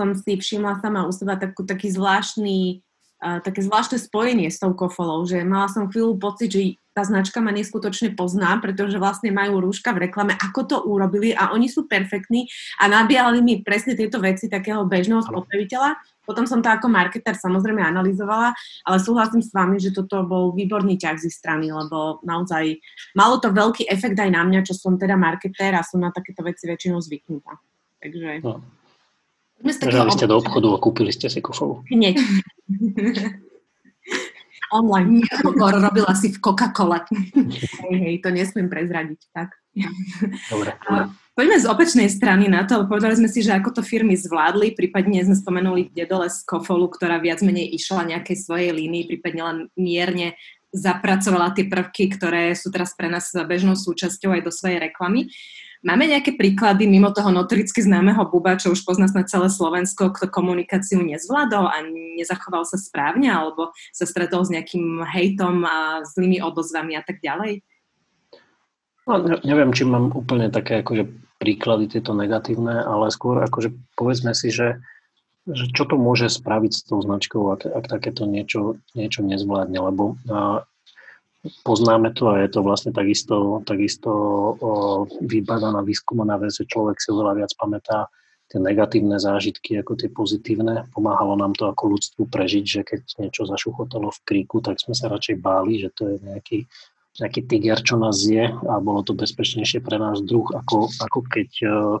[0.00, 2.80] som si všimla sama u seba takú, taký zvláštny,
[3.20, 7.38] uh, také zvláštne spojenie s tou kofolou, že mala som chvíľu pocit, že tá značka
[7.38, 11.86] ma neskutočne pozná, pretože vlastne majú rúška v reklame, ako to urobili a oni sú
[11.86, 12.50] perfektní
[12.82, 15.94] a nabíjali mi presne tieto veci takého bežného spotrebiteľa.
[16.26, 18.54] Potom som to ako marketer samozrejme analyzovala,
[18.86, 22.78] ale súhlasím s vami, že toto bol výborný ťah z strany, lebo naozaj
[23.14, 26.42] malo to veľký efekt aj na mňa, čo som teda marketer a som na takéto
[26.42, 27.54] veci väčšinou zvyknutá.
[28.02, 28.42] Takže...
[28.42, 28.79] No.
[29.60, 31.84] Bežali ste do obchodu a kúpili ste si kofolu.
[31.92, 32.16] Hneď.
[34.70, 35.26] Online.
[35.26, 37.02] Nehovor, robila si v Coca-Cole.
[37.90, 39.20] hej, hej, to nesmiem prezradiť.
[39.34, 39.50] Tak.
[40.50, 40.78] Dobre.
[41.34, 45.24] Poďme z opačnej strany na to, povedali sme si, že ako to firmy zvládli, prípadne
[45.26, 50.38] sme spomenuli Dedole z Kofolu, ktorá viac menej išla nejakej svojej línii, prípadne len mierne
[50.70, 55.26] zapracovala tie prvky, ktoré sú teraz pre nás bežnou súčasťou aj do svojej reklamy.
[55.80, 60.28] Máme nejaké príklady mimo toho notoricky známeho Buba, čo už pozná na celé Slovensko, kto
[60.28, 61.80] komunikáciu nezvládol a
[62.20, 67.64] nezachoval sa správne, alebo sa stretol s nejakým hejtom a zlými odozvami a tak ďalej?
[69.08, 71.08] No, neviem, či mám úplne také akože
[71.40, 74.84] príklady tieto negatívne, ale skôr akože povedzme si, že,
[75.48, 80.20] že čo to môže spraviť s tou značkou, ak, ak takéto niečo, niečo nezvládne, lebo
[80.28, 80.68] a,
[81.64, 84.10] poznáme to a je to vlastne takisto, takisto
[85.24, 88.12] vybadaná, vyskúmaná vec, že človek si oveľa viac pamätá
[88.50, 90.90] tie negatívne zážitky ako tie pozitívne.
[90.90, 95.06] Pomáhalo nám to ako ľudstvu prežiť, že keď niečo zašuchotalo v kríku, tak sme sa
[95.06, 96.58] radšej báli, že to je nejaký
[97.18, 101.50] nejaký tiger, čo nás zje a bolo to bezpečnejšie pre náš druh, ako, ako keď,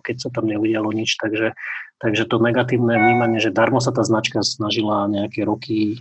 [0.06, 1.18] keď sa tam neudialo nič.
[1.18, 1.52] Takže,
[1.98, 5.98] takže to negatívne vnímanie, že darmo sa tá značka snažila nejaké roky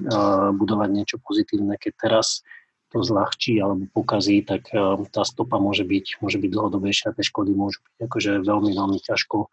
[0.56, 2.45] budovať niečo pozitívne, keď teraz
[2.89, 7.54] to zľahčí alebo pokazí, tak uh, tá stopa môže byť, môže byť dlhodobejšia, tie škody
[7.54, 9.49] môžu byť akože veľmi, veľmi ťažko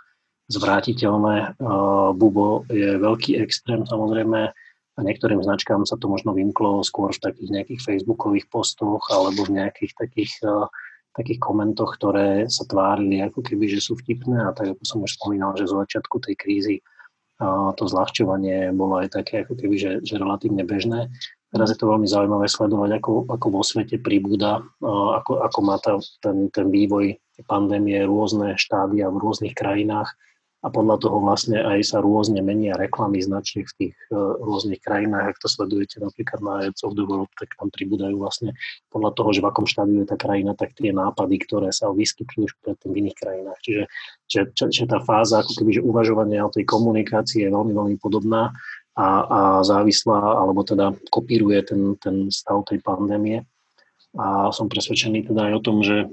[0.48, 1.58] zvrátiteľné.
[1.60, 4.40] Uh, Bubo je veľký extrém, samozrejme,
[4.96, 9.60] a niektorým značkám sa to možno vymklo skôr v takých nejakých facebookových postoch alebo v
[9.60, 10.72] nejakých takých, uh,
[11.12, 15.20] takých komentoch, ktoré sa tvárili ako keby, že sú vtipné a tak ako som už
[15.20, 16.76] spomínal, že z začiatku tej krízy
[17.76, 21.12] to zľahčovanie bolo aj také ako keby, že, že relatívne bežné.
[21.56, 25.96] Teraz je to veľmi zaujímavé sledovať, ako, ako vo svete pribúda, ako, ako má tá,
[26.20, 27.16] ten, ten vývoj
[27.48, 30.12] pandémie rôzne štádia v rôznych krajinách
[30.64, 35.36] a podľa toho vlastne aj sa rôzne menia reklamy značiek v tých uh, rôznych krajinách.
[35.36, 38.50] Ak to sledujete napríklad na Ads of the World, tak tam pribúdajú vlastne
[38.90, 42.50] podľa toho, že v akom štádiu je tá krajina, tak tie nápady, ktoré sa vyskytujú
[42.50, 43.58] už predtým v iných krajinách.
[43.62, 43.82] Čiže
[44.26, 47.96] že, že, že tá fáza ako keby, že uvažovania o tej komunikácii je veľmi, veľmi
[48.02, 48.50] podobná
[48.96, 53.44] a, a závislá, alebo teda kopíruje ten, ten stav tej pandémie.
[54.16, 56.08] A som presvedčený teda aj o tom, že,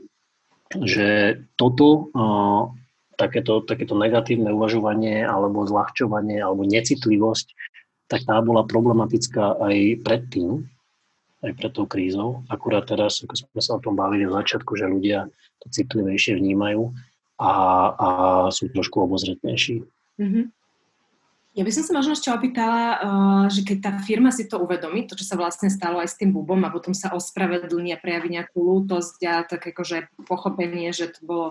[0.84, 2.68] že toto uh,
[3.16, 7.48] takéto, takéto negatívne uvažovanie alebo zľahčovanie alebo necitlivosť,
[8.12, 10.68] tak tá bola problematická aj predtým,
[11.44, 12.44] aj pred tou krízou.
[12.52, 15.32] Akurát teraz, ako sme sa o tom bavili v začiatku, že ľudia
[15.64, 16.92] to citlivejšie vnímajú
[17.40, 17.52] a,
[17.96, 18.08] a
[18.52, 19.84] sú trošku obozretnejší.
[20.20, 20.46] Mm-hmm.
[21.54, 25.06] Ja by som sa možno ešte opýtala, uh, že keď tá firma si to uvedomí,
[25.06, 28.34] to, čo sa vlastne stalo aj s tým bubom a potom sa ospravedlní a prejaví
[28.34, 31.48] nejakú lútosť a tak akože pochopenie, že to bolo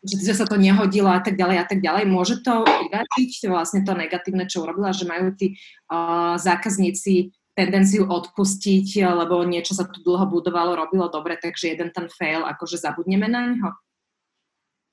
[0.00, 2.08] že sa to nehodilo a tak ďalej a tak ďalej.
[2.08, 5.60] Môže to vyvážiť vlastne to negatívne, čo urobila, že majú tí
[5.92, 12.08] uh, zákazníci tendenciu odpustiť, lebo niečo sa tu dlho budovalo, robilo dobre, takže jeden ten
[12.08, 13.70] fail, akože zabudneme na neho?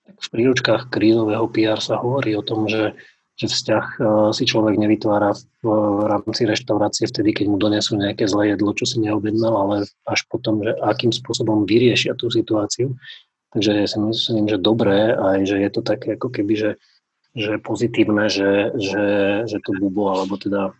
[0.08, 2.96] V príručkách krízového PR sa hovorí o tom, že,
[3.38, 5.65] že vzťah uh, si človek nevytvára v,
[6.10, 9.76] rámci reštaurácie vtedy, keď mu donesú nejaké zlé jedlo, čo si neobjednal, ale
[10.10, 12.97] až potom, že akým spôsobom vyriešia tú situáciu.
[13.54, 16.71] Takže ja si myslím, že dobré aj, že je to také ako keby, že,
[17.38, 19.06] že pozitívne, že, že,
[19.45, 20.73] že to Bubo, alebo teda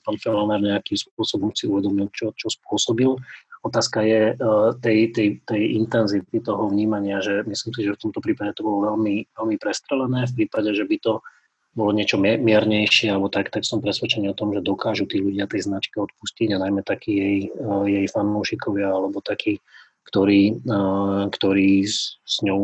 [0.00, 3.10] pán Fellner nejakým spôsobom si uvedomil, čo, čo spôsobil.
[3.64, 8.20] Otázka je uh, tej, tej, tej intenzity toho vnímania, že myslím si, že v tomto
[8.22, 10.28] prípade to bolo veľmi, veľmi prestrelené.
[10.30, 11.24] V prípade, že by to
[11.74, 15.66] bolo niečo miernejšie alebo tak, tak som presvedčený o tom, že dokážu tí ľudia tej
[15.66, 19.58] značke odpustiť a najmä takí jej, uh, jej fanúšikovia alebo takí
[20.04, 20.62] ktorí,
[21.32, 22.62] ktorí s ňou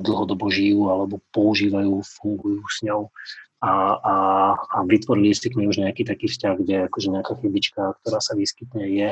[0.00, 3.12] dlhodobo žijú alebo používajú, fungujú s ňou
[3.60, 4.16] a, a,
[4.56, 8.32] a vytvorili si k nej už nejaký taký vzťah, kde akože nejaká chybička, ktorá sa
[8.32, 9.08] vyskytne, je,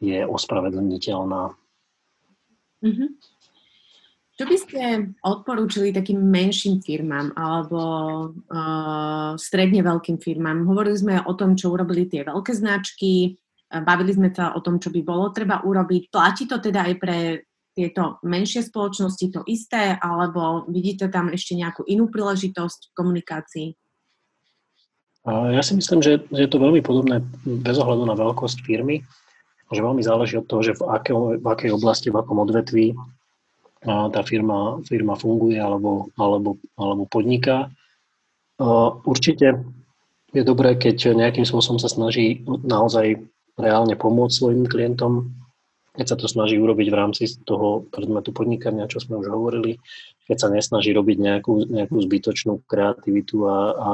[0.00, 1.52] je ospravedlniteľná.
[2.80, 3.08] Mm-hmm.
[4.36, 4.80] Čo by ste
[5.24, 7.80] odporúčili takým menším firmám alebo
[8.36, 10.68] uh, stredne veľkým firmám?
[10.68, 14.94] Hovorili sme o tom, čo urobili tie veľké značky, Bavili sme sa o tom, čo
[14.94, 16.02] by bolo treba urobiť.
[16.14, 17.18] Platí to teda aj pre
[17.74, 23.68] tieto menšie spoločnosti to isté, alebo vidíte tam ešte nejakú inú príležitosť v komunikácii?
[25.26, 29.02] Ja si myslím, že, je to veľmi podobné bez ohľadu na veľkosť firmy,
[29.74, 32.94] že veľmi záleží od toho, že v, aké, v akej oblasti, v akom odvetví
[33.86, 37.70] tá firma, firma funguje alebo, alebo, alebo podniká.
[39.06, 39.62] Určite
[40.34, 43.22] je dobré, keď nejakým spôsobom sa snaží naozaj
[43.56, 45.32] reálne pomôcť svojim klientom,
[45.96, 49.80] keď sa to snaží urobiť v rámci toho predmetu podnikania, čo sme už hovorili,
[50.28, 53.90] keď sa nesnaží robiť nejakú, nejakú zbytočnú kreativitu a, a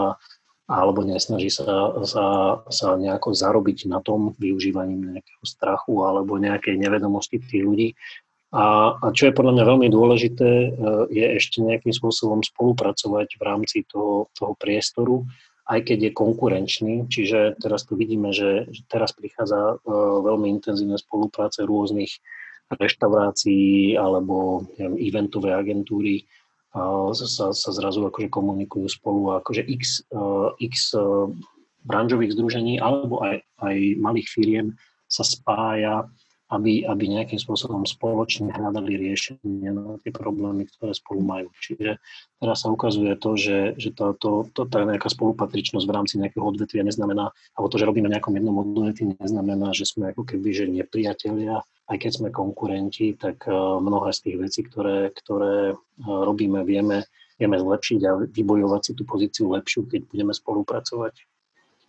[0.73, 2.25] alebo nesnaží sa, sa,
[2.71, 7.89] sa nejako zarobiť na tom využívaním nejakého strachu alebo nejakej nevedomosti tých ľudí.
[8.53, 10.71] A, a čo je podľa mňa veľmi dôležité, e,
[11.09, 15.25] je ešte nejakým spôsobom spolupracovať v rámci toho, toho priestoru
[15.63, 16.95] aj keď je konkurenčný.
[17.07, 19.89] Čiže teraz tu vidíme, že teraz prichádza e,
[20.21, 22.13] veľmi intenzívne spolupráce rôznych
[22.77, 26.25] reštaurácií alebo neviem, eventové agentúry
[27.13, 30.09] sa, sa zrazu akože komunikujú spolu akože x,
[30.57, 30.97] x
[31.85, 34.67] branžových združení alebo aj, aj malých firiem
[35.05, 36.09] sa spája
[36.53, 41.49] aby, aby nejakým spôsobom spoločne hľadali riešenie na tie problémy, ktoré spolu majú.
[41.57, 41.97] Čiže
[42.37, 46.45] teraz sa ukazuje to, že, že to, to, to, tá nejaká spolupatričnosť v rámci nejakého
[46.45, 50.69] odvetvia neznamená, alebo to, že robíme nejakom jednom odvetví, neznamená, že sme ako keby že
[50.69, 56.61] nepriatelia, aj keď sme konkurenti, tak eh, mnohé z tých vecí, ktoré, ktoré eh, robíme,
[56.69, 57.09] vieme,
[57.41, 61.32] vieme zlepšiť a vybojovať si tú pozíciu lepšiu, keď budeme spolupracovať.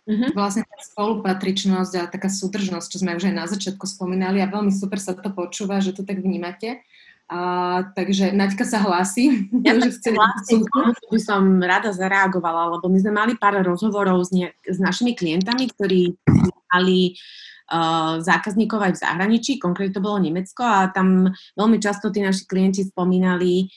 [0.04, 0.36] Mm-hmm.
[0.36, 4.68] Vlastne tá spolupatričnosť a taká súdržnosť, čo sme už aj na začiatku spomínali a veľmi
[4.68, 6.84] super sa to počúva, že to tak vnímate.
[7.24, 9.48] A, takže Naďka sa hlási.
[9.64, 10.60] Ja že chce hlásim,
[11.08, 15.72] by som rada zareagovala, lebo my sme mali pár rozhovorov s, ne, s našimi klientami,
[15.72, 16.20] ktorí
[16.68, 17.16] mali
[17.72, 22.44] uh, zákazníkov aj v zahraničí, konkrétne to bolo Nemecko a tam veľmi často tí naši
[22.44, 23.72] klienti spomínali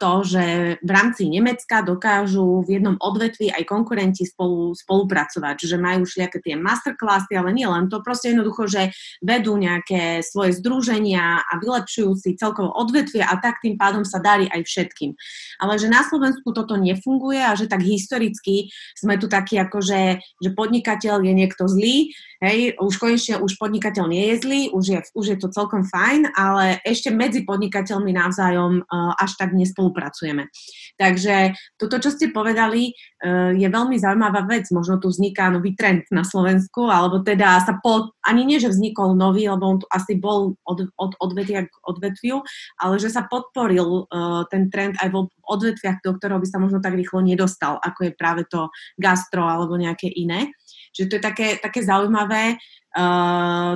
[0.00, 0.44] to, že
[0.80, 6.56] v rámci Nemecka dokážu v jednom odvetvi aj konkurenti spolu, spolupracovať, že majú všelijaké tie
[6.56, 8.82] masterclassy, ale nie len to, proste jednoducho, že
[9.20, 14.48] vedú nejaké svoje združenia a vylepšujú si celkovo odvetvie a tak tým pádom sa darí
[14.48, 15.12] aj všetkým.
[15.60, 20.24] Ale že na Slovensku toto nefunguje a že tak historicky sme tu takí ako, že,
[20.40, 24.98] že podnikateľ je niekto zlý, Hej, už konečne už podnikateľ nie je zlý, už je,
[25.12, 30.48] už je to celkom fajn, ale ešte medzi podnikateľmi navzájom uh, až tak nespolupracujeme.
[30.96, 34.68] Takže toto, čo ste povedali, uh, je veľmi zaujímavá vec.
[34.70, 39.16] Možno tu vzniká nový trend na Slovensku, alebo teda sa po, ani nie, že vznikol
[39.16, 42.40] nový, lebo on tu asi bol od, od odvetvia k odvetviu,
[42.80, 46.78] ale že sa podporil uh, ten trend aj vo odvetviach, do ktorého by sa možno
[46.78, 50.54] tak rýchlo nedostal, ako je práve to gastro alebo nejaké iné.
[50.90, 52.58] Čiže to je také, také zaujímavé,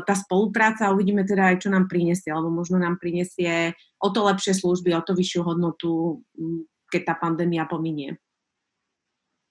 [0.03, 4.59] tá spolupráca uvidíme teda aj, čo nám prinesie, alebo možno nám prinesie o to lepšie
[4.59, 6.18] služby, o to vyššiu hodnotu,
[6.90, 8.18] keď tá pandémia pominie.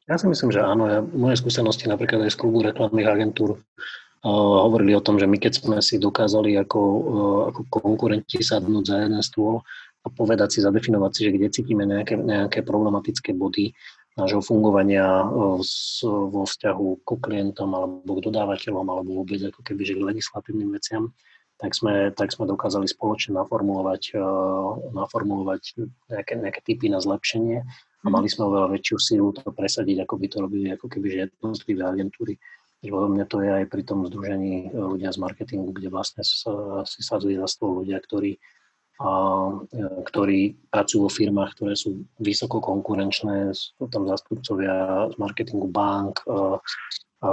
[0.03, 0.83] Ja si myslím, že áno.
[0.91, 5.39] Ja, moje skúsenosti napríklad aj z klubu reklamných agentúr uh, hovorili o tom, že my
[5.39, 9.63] keď sme si dokázali ako, uh, ako konkurenti sadnúť za jeden stôl
[10.03, 13.71] a povedať si, zadefinovať si, že kde cítime nejaké, nejaké problematické body,
[14.13, 20.05] nášho fungovania vo vzťahu ku klientom alebo k dodávateľom alebo vôbec ako keby že k
[20.05, 21.09] legislatívnym veciam,
[21.57, 24.17] tak sme, tak sme dokázali spoločne naformulovať,
[24.93, 25.63] naformulovať
[26.11, 27.63] nejaké, nejaké typy na zlepšenie
[28.03, 31.17] a mali sme oveľa väčšiu sílu to presadiť, ako by to robili ako keby že
[31.23, 32.33] jednotlivé agentúry.
[32.83, 36.19] Podľa mňa to je aj pri tom združení ľudia z marketingu, kde vlastne
[36.83, 38.39] si sadzujú za stôl ľudia, ktorí e,
[40.05, 46.29] ktorí pracujú vo firmách, ktoré sú vysoko konkurenčné, sú tam zastupcovia z marketingu bank, e,
[46.29, 47.29] e,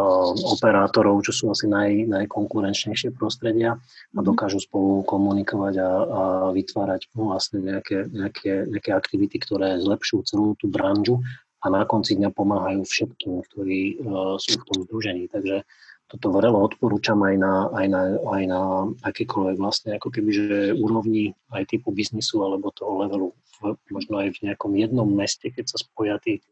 [0.57, 3.77] operátorov, čo sú asi naj, najkonkurenčnejšie prostredia
[4.17, 4.25] a mhm.
[4.25, 6.23] dokážu spolu komunikovať a, a
[6.57, 11.21] vytvárať no, vlastne nejaké, nejaké, nejaké aktivity, ktoré zlepšujú celú tú branžu
[11.61, 15.29] a na konci dňa pomáhajú všetkým, ktorí uh, sú v tom združení.
[15.29, 15.69] Takže
[16.11, 18.61] toto vrelo odporúčam aj na, aj na, aj na
[19.07, 23.29] akékoľvek vlastne ako keby, že úrovni aj typu biznisu alebo toho levelu,
[23.63, 26.43] v, možno aj v nejakom jednom meste, keď sa spoja tí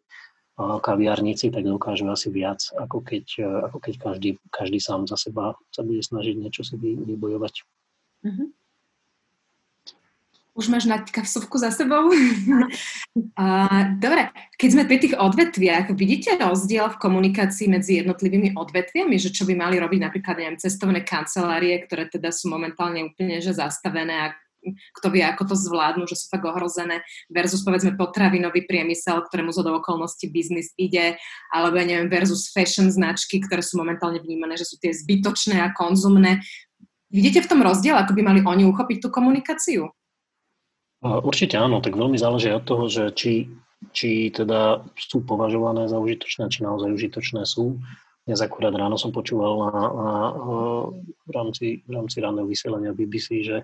[0.59, 3.25] kaviarníci, tak dokážu asi viac, ako keď,
[3.71, 7.55] ako keď každý, každý sám za seba sa bude snažiť niečo si vybojovať.
[8.27, 8.49] Mm-hmm.
[10.59, 12.11] Už máš Naďka vsuvku za sebou?
[14.03, 14.23] dobre,
[14.59, 19.55] keď sme pri tých odvetviach, vidíte rozdiel v komunikácii medzi jednotlivými odvetviami, že čo by
[19.55, 24.27] mali robiť napríklad, neviem, cestovné kancelárie, ktoré teda sú momentálne úplne že zastavené a
[24.99, 29.63] kto vie, ako to zvládnu, že sú tak ohrozené, versus povedzme potravinový priemysel, ktorému zo
[29.63, 31.15] do okolností biznis ide,
[31.55, 35.71] alebo ja neviem, versus fashion značky, ktoré sú momentálne vnímané, že sú tie zbytočné a
[35.71, 36.43] konzumné.
[37.09, 39.89] Vidíte v tom rozdiel, ako by mali oni uchopiť tú komunikáciu?
[40.99, 43.47] Určite áno, tak veľmi záleží od toho, že či,
[43.95, 47.79] či teda sú považované za užitočné, či naozaj užitočné sú.
[48.27, 50.15] Dnes akurát ráno som počúval na, na,
[51.23, 53.59] v, rámci, v rámci ráneho vysielania BBC, že,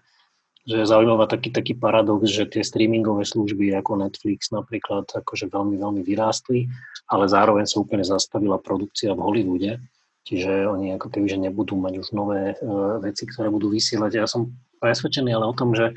[0.62, 5.74] že je zaujímavá taký, taký paradox, že tie streamingové služby ako Netflix napríklad akože veľmi,
[5.74, 6.70] veľmi vyrástli,
[7.10, 9.82] ale zároveň sa úplne zastavila produkcia v Hollywoode,
[10.22, 14.22] čiže oni ako keby, že nebudú mať už nové uh, veci, ktoré budú vysielať.
[14.22, 15.92] Ja som presvedčený ale o tom, že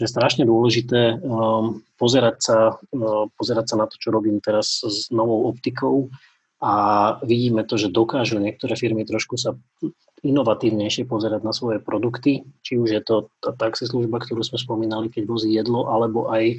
[0.00, 4.80] že je strašne dôležité um, pozerať, sa, uh, pozerať sa na to, čo robím teraz
[4.82, 6.08] s novou optikou.
[6.62, 6.72] A
[7.26, 9.58] vidíme to, že dokážu niektoré firmy trošku sa
[10.22, 15.26] inovatívnejšie pozerať na svoje produkty, či už je to tá taxislužba, ktorú sme spomínali, keď
[15.26, 16.54] vozí jedlo, alebo aj,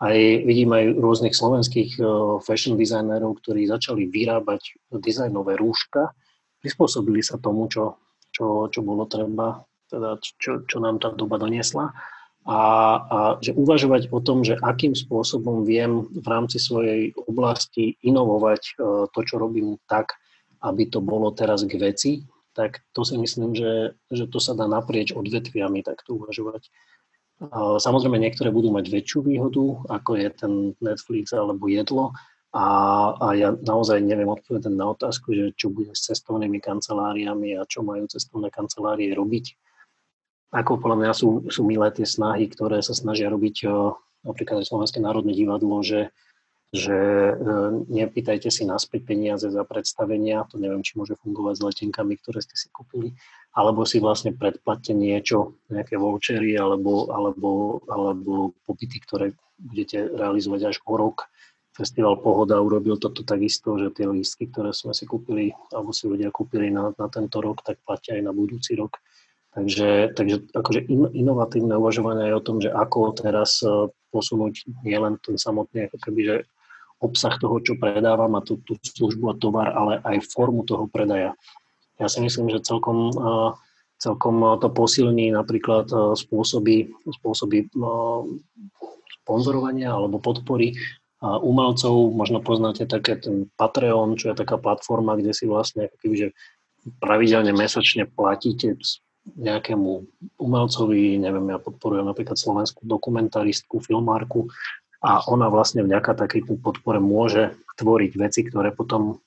[0.00, 0.16] aj
[0.48, 6.16] vidím aj rôznych slovenských uh, fashion designérov, ktorí začali vyrábať dizajnové rúška,
[6.64, 8.00] prispôsobili sa tomu, čo,
[8.32, 9.60] čo, čo bolo treba,
[9.92, 11.92] teda čo, čo nám tá doba doniesla
[12.42, 12.60] a,
[12.98, 18.72] a že uvažovať o tom, že akým spôsobom viem v rámci svojej oblasti inovovať e,
[19.14, 20.18] to, čo robím tak,
[20.62, 22.12] aby to bolo teraz k veci,
[22.52, 26.68] tak to si myslím, že, že to sa dá naprieč odvetviami takto uvažovať.
[27.82, 32.14] Samozrejme, niektoré budú mať väčšiu výhodu, ako je ten Netflix alebo jedlo.
[32.52, 32.66] A,
[33.18, 37.80] a ja naozaj neviem odpovedať na otázku, že čo bude s cestovnými kanceláriami a čo
[37.82, 39.56] majú cestovné kancelárie robiť
[40.52, 43.64] ako podľa mňa sú, sú milé tie snahy, ktoré sa snažia robiť
[44.22, 46.12] napríklad aj Slovenské národné divadlo, že,
[46.70, 47.34] že e,
[47.88, 52.54] nepýtajte si naspäť peniaze za predstavenia, to neviem, či môže fungovať s letenkami, ktoré ste
[52.54, 53.16] si kúpili,
[53.56, 60.76] alebo si vlastne predplatte niečo, nejaké vouchery alebo, alebo, alebo pobyty, ktoré budete realizovať až
[60.84, 61.28] o rok.
[61.72, 66.28] Festival Pohoda urobil toto takisto, že tie lístky, ktoré sme si kúpili, alebo si ľudia
[66.28, 69.00] kúpili na, na tento rok, tak platia aj na budúci rok.
[69.52, 75.20] Takže, takže akože in, inovatívne uvažovanie je o tom, že ako teraz e, posunúť nielen
[75.20, 76.36] ten samotný ako keby, že
[77.04, 81.36] obsah toho, čo predávam a tú, tú službu a tovar, ale aj formu toho predaja.
[82.00, 83.52] Ja si myslím, že celkom, e,
[84.00, 86.88] celkom to posilní napríklad e, spôsoby,
[87.20, 87.68] spôsoby
[89.20, 90.80] sponzorovania alebo podpory
[91.22, 92.10] umelcov.
[92.10, 96.28] Možno poznáte také ten Patreon, čo je taká platforma, kde si vlastne ako keby, že
[96.98, 98.74] pravidelne mesačne platíte
[99.22, 99.90] nejakému
[100.38, 104.50] umelcovi, neviem, ja podporujem napríklad slovenskú dokumentaristku, filmárku
[105.02, 109.22] a ona vlastne vďaka takejto podpore môže tvoriť veci, ktoré potom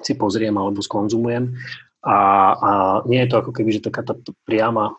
[0.00, 1.56] si pozriem alebo skonzumujem.
[2.02, 2.16] A,
[2.58, 2.70] a
[3.06, 4.98] nie je to ako keby, že taká tá priama,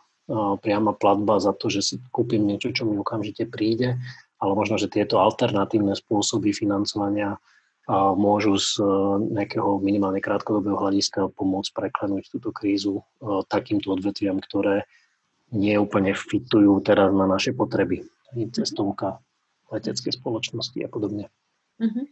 [0.64, 4.00] priama platba za to, že si kúpim niečo, čo mi okamžite príde,
[4.40, 7.36] ale možno, že tieto alternatívne spôsoby financovania
[7.84, 8.84] a môžu z e,
[9.36, 14.88] nejakého minimálne krátkodobého hľadiska pomôcť preklenúť túto krízu e, takýmto odvetviam, ktoré
[15.52, 18.08] nie úplne fitujú teraz na naše potreby.
[18.34, 19.22] Cestovka,
[19.70, 21.30] letecké spoločnosti a podobne.
[21.78, 22.08] Uh-huh.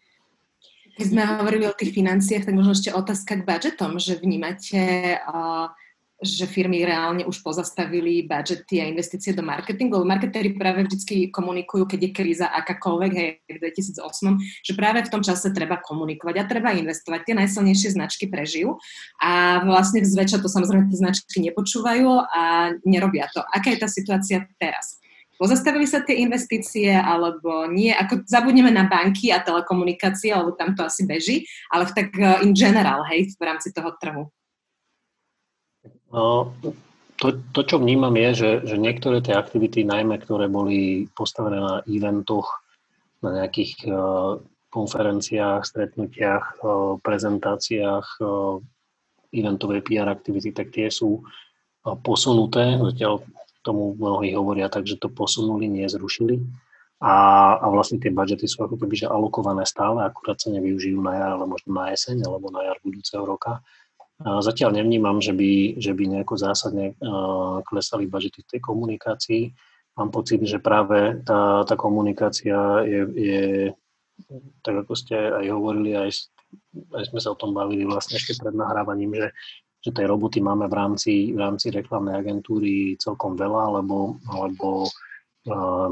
[0.95, 5.73] Keď sme hovorili o tých financiách, tak možno ešte otázka k budžetom, že vnímate uh,
[6.23, 11.91] že firmy reálne už pozastavili budžety a investície do marketingu, lebo marketéri práve vždy komunikujú,
[11.91, 16.49] keď je kríza akákoľvek, hej, v 2008, že práve v tom čase treba komunikovať a
[16.49, 17.21] treba investovať.
[17.27, 18.79] Tie najsilnejšie značky prežijú
[19.19, 23.43] a vlastne zväčša to samozrejme tie značky nepočúvajú a nerobia to.
[23.51, 25.03] Aká je tá situácia teraz?
[25.43, 27.91] Pozastavili sa tie investície alebo nie?
[27.91, 32.55] Ako zabudneme na banky a telekomunikácie, lebo tam to asi beží, ale tak eh, in
[32.55, 34.31] general, hej, v rámci toho trhu.
[36.13, 36.53] No,
[37.17, 41.75] to, to, čo vnímam, je, že, že niektoré tie aktivity, najmä ktoré boli postavené na
[41.89, 42.61] eventoch,
[43.25, 48.59] na nejakých uh, konferenciách, stretnutiach, uh, prezentáciách, uh,
[49.33, 51.25] eventovej PR aktivity, tak tie sú
[52.05, 52.77] posunuté.
[52.79, 53.25] Zatiaľ
[53.65, 56.43] tomu mnohí hovoria tak, že to posunuli, nie zrušili.
[57.03, 57.15] A,
[57.59, 61.35] a vlastne tie budžety sú ako keby že alokované stále, akurát sa nevyužijú na jar,
[61.35, 63.59] ale možno na jeseň alebo na jar budúceho roka.
[64.23, 66.95] Zatiaľ nevnímam, že by, že by nejako zásadne
[67.67, 69.43] klesali budžety v tej komunikácii.
[69.99, 73.45] Mám pocit, že práve tá, tá komunikácia je, je,
[74.65, 76.11] tak ako ste aj hovorili, aj,
[76.97, 79.29] aj sme sa o tom bavili vlastne ešte pred nahrávaním, že,
[79.85, 84.89] že tej roboty máme v rámci, v rámci reklamnej agentúry celkom veľa, lebo, lebo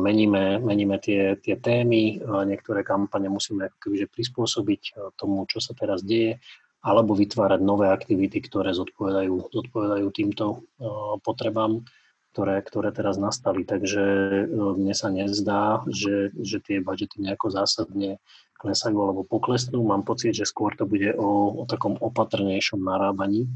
[0.00, 6.38] meníme, meníme tie, tie témy, niektoré kampane musíme akože prispôsobiť tomu, čo sa teraz deje
[6.80, 10.44] alebo vytvárať nové aktivity, ktoré zodpovedajú, zodpovedajú týmto
[10.80, 11.84] uh, potrebám,
[12.32, 13.68] ktoré, ktoré teraz nastali.
[13.68, 14.04] Takže
[14.48, 18.16] uh, mne sa nezdá, že, že tie budžety nejako zásadne
[18.56, 19.84] klesajú alebo poklesnú.
[19.84, 23.48] Mám pocit, že skôr to bude o, o takom opatrnejšom narábaní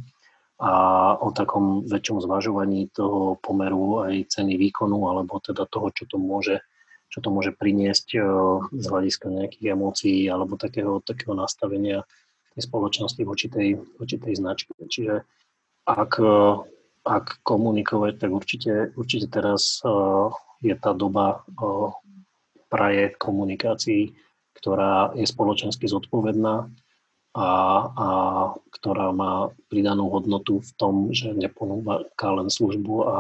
[0.61, 0.73] a
[1.19, 6.61] o takom väčšom zvažovaní toho pomeru aj ceny výkonu alebo teda toho, čo to môže
[7.13, 12.03] čo to môže priniesť uh, z hľadiska nejakých emócií alebo takého, takého nastavenia
[12.55, 14.73] tej spoločnosti voči tej, voči tej značke.
[14.79, 15.27] Čiže
[15.85, 16.13] ak,
[17.05, 20.31] ak komunikovať, tak určite, určite teraz uh,
[20.63, 21.91] je tá doba uh,
[22.71, 24.15] praje komunikácií,
[24.55, 26.71] ktorá je spoločensky zodpovedná
[27.35, 27.49] a,
[27.91, 28.09] a
[28.71, 33.19] ktorá má pridanú hodnotu v tom, že neponúka len službu a,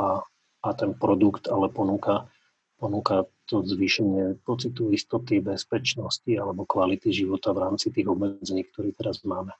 [0.63, 2.31] a ten produkt, ale ponúka,
[2.79, 9.21] ponúka to zvýšenie pocitu istoty, bezpečnosti alebo kvality života v rámci tých obmedzení, ktoré teraz
[9.25, 9.53] máme.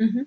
[0.00, 0.24] Mm-hmm.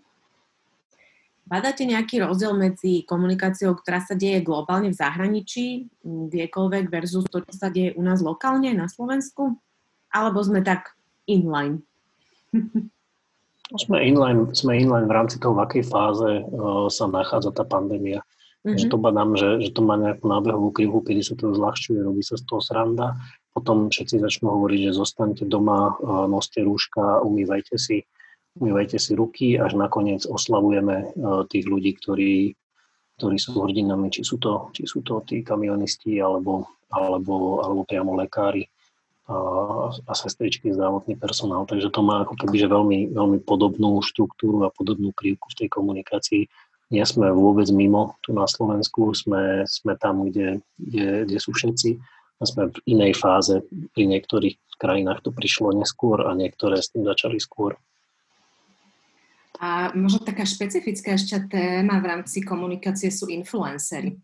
[1.43, 7.53] Badáte nejaký rozdiel medzi komunikáciou, ktorá sa deje globálne v zahraničí, kdekoľvek, versus to, čo
[7.53, 9.59] sa deje u nás lokálne na Slovensku?
[10.07, 10.95] Alebo sme tak
[11.27, 11.83] inline?
[13.83, 18.23] sme inline, sme inline v rámci toho, v akej fáze uh, sa nachádza tá pandémia.
[18.63, 18.79] Mm-hmm.
[18.79, 22.23] Že to badám, že, že to má nejakú nábehovú krivku, kedy sa to zľahčuje, robí
[22.23, 23.19] sa z toho sranda.
[23.51, 25.99] Potom všetci začnú hovoriť, že zostanete doma,
[26.31, 28.07] noste rúška, umývajte si,
[28.55, 31.11] umývajte si ruky, až nakoniec oslavujeme
[31.51, 32.55] tých ľudí, ktorí,
[33.19, 38.15] ktorí sú hrdinami, či sú to, či sú to tí kamionisti alebo, alebo, alebo priamo
[38.15, 38.71] lekári
[39.27, 41.67] a, a sestričky, zdravotný personál.
[41.67, 45.67] Takže to má ako keby že veľmi, veľmi podobnú štruktúru a podobnú krivku v tej
[45.67, 46.47] komunikácii
[46.93, 51.97] nie sme vôbec mimo tu na Slovensku, sme, sme tam, kde, kde, kde sú všetci
[52.37, 53.65] a sme v inej fáze.
[53.97, 57.73] Pri niektorých krajinách to prišlo neskôr a niektoré s tým začali skôr.
[59.63, 64.19] A možno taká špecifická ešte téma v rámci komunikácie sú influencery.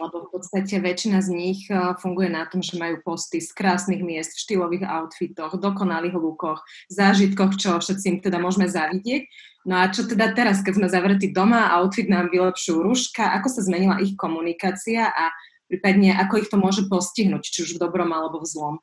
[0.00, 4.00] Lebo v podstate väčšina z nich eh, funguje na tom, že majú posty z krásnych
[4.00, 9.28] miest, v štýlových outfitoch, dokonalých lúkoch, zážitkoch, čo všetci im teda môžeme zavidieť.
[9.68, 13.60] No a čo teda teraz, keď sme zavretí doma, outfit nám vylepšujú rúška, ako sa
[13.68, 15.28] zmenila ich komunikácia a
[15.68, 18.76] prípadne ako ich to môže postihnúť, či už v dobrom alebo v zlom?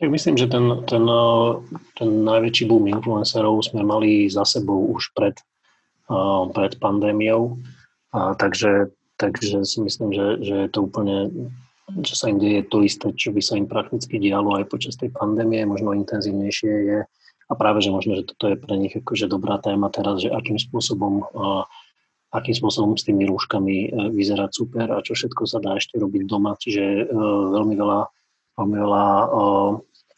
[0.00, 1.06] Tak myslím, že ten, ten,
[1.94, 5.38] ten najväčší boom influencerov sme mali za sebou už pred,
[6.50, 7.62] pred pandémiou,
[8.10, 11.30] a takže, takže si myslím, že, že je to úplne,
[12.02, 15.14] že sa im deje to isté, čo by sa im prakticky dialo aj počas tej
[15.14, 16.98] pandémie, možno intenzívnejšie je
[17.44, 20.58] a práve, že možno, že toto je pre nich akože dobrá téma teraz, že akým
[20.58, 21.22] spôsobom
[22.34, 26.58] akým spôsobom s tými rúškami vyzerať super a čo všetko sa dá ešte robiť doma.
[26.58, 27.14] Čiže
[27.54, 28.10] veľmi veľa
[28.58, 29.06] veľa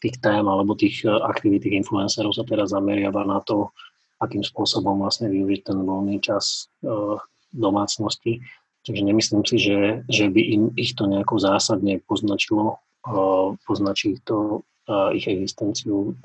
[0.01, 3.73] tých tém alebo tých e, aktivít influencerov sa teraz zameriava na to,
[4.21, 7.17] akým spôsobom vlastne využiť ten voľný čas e,
[7.53, 8.41] domácnosti.
[8.85, 13.17] Takže nemyslím si, že, že by im ich to nejako zásadne poznačilo, e,
[13.65, 16.15] poznačí to ich existenciu,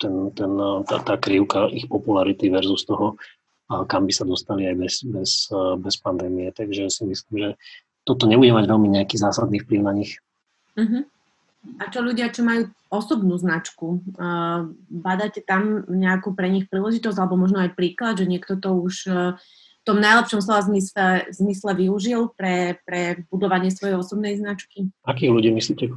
[0.00, 0.52] ten, ten,
[0.88, 3.20] tá, tá krivka ich popularity versus toho,
[3.68, 6.48] kam by sa dostali aj bez, bez, bez pandémie.
[6.48, 7.48] Takže si myslím, že
[8.08, 10.16] toto nebude mať veľmi nejaký zásadný vplyv na nich.
[10.80, 11.02] Mm-hmm.
[11.60, 14.00] A čo ľudia, čo majú osobnú značku,
[14.88, 19.36] badáte tam nejakú pre nich príležitosť alebo možno aj príklad, že niekto to už uh,
[19.80, 24.92] v tom najlepšom slova zmysle, zmysle využil pre, pre budovanie svojej osobnej značky?
[25.08, 25.88] Akých ľudí myslíte?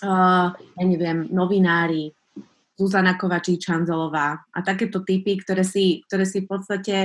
[0.00, 2.16] Uh, ja neviem, novinári,
[2.78, 6.96] Zuzana Kovačí-Čanzelová a takéto typy, ktoré si, ktoré si v podstate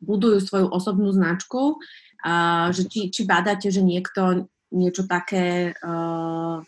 [0.00, 6.64] budujú svoju osobnú značku, uh, že či, či badáte, že niekto niečo také uh,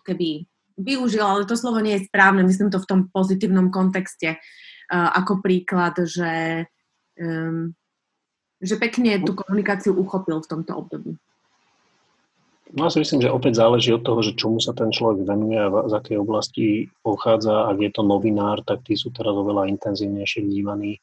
[0.00, 0.48] ako keby
[0.80, 5.44] využil, ale to slovo nie je správne, myslím to v tom pozitívnom kontexte, uh, ako
[5.44, 6.64] príklad, že,
[7.20, 7.76] um,
[8.64, 11.20] že pekne tú komunikáciu uchopil v tomto období.
[12.70, 15.58] No ja si myslím, že opäť záleží od toho, že čomu sa ten človek venuje
[15.58, 16.66] a z akej oblasti
[17.02, 17.66] pochádza.
[17.66, 21.02] Ak je to novinár, tak tí sú teraz oveľa intenzívnejšie vnímaní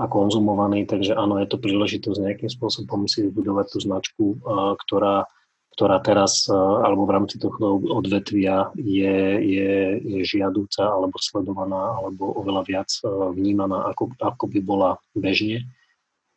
[0.00, 4.24] a konzumovaní, takže áno, je to príležitosť nejakým spôsobom si vybudovať tú značku,
[4.88, 5.28] ktorá
[5.74, 12.30] ktorá teraz e, alebo v rámci tohto odvetvia je, je, je žiadúca alebo sledovaná alebo
[12.38, 15.66] oveľa viac e, vnímaná, ako, ako by bola bežne.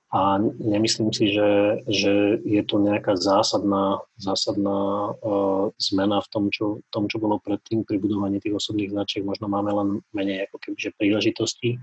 [0.08, 6.80] A nemyslím si, že, že je to nejaká zásadná, zásadná uh, zmena v tom čo,
[6.96, 9.28] tom, čo bolo predtým pri budovaní tých osobných značiek.
[9.28, 11.76] Možno máme len menej ako keby, že príležitosti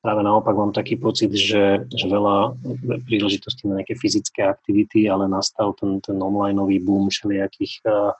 [0.00, 2.56] práve naopak mám taký pocit, že, že veľa
[3.04, 8.16] príležitostí na nejaké fyzické aktivity, ale nastal ten, ten onlineový boom všelijakých a,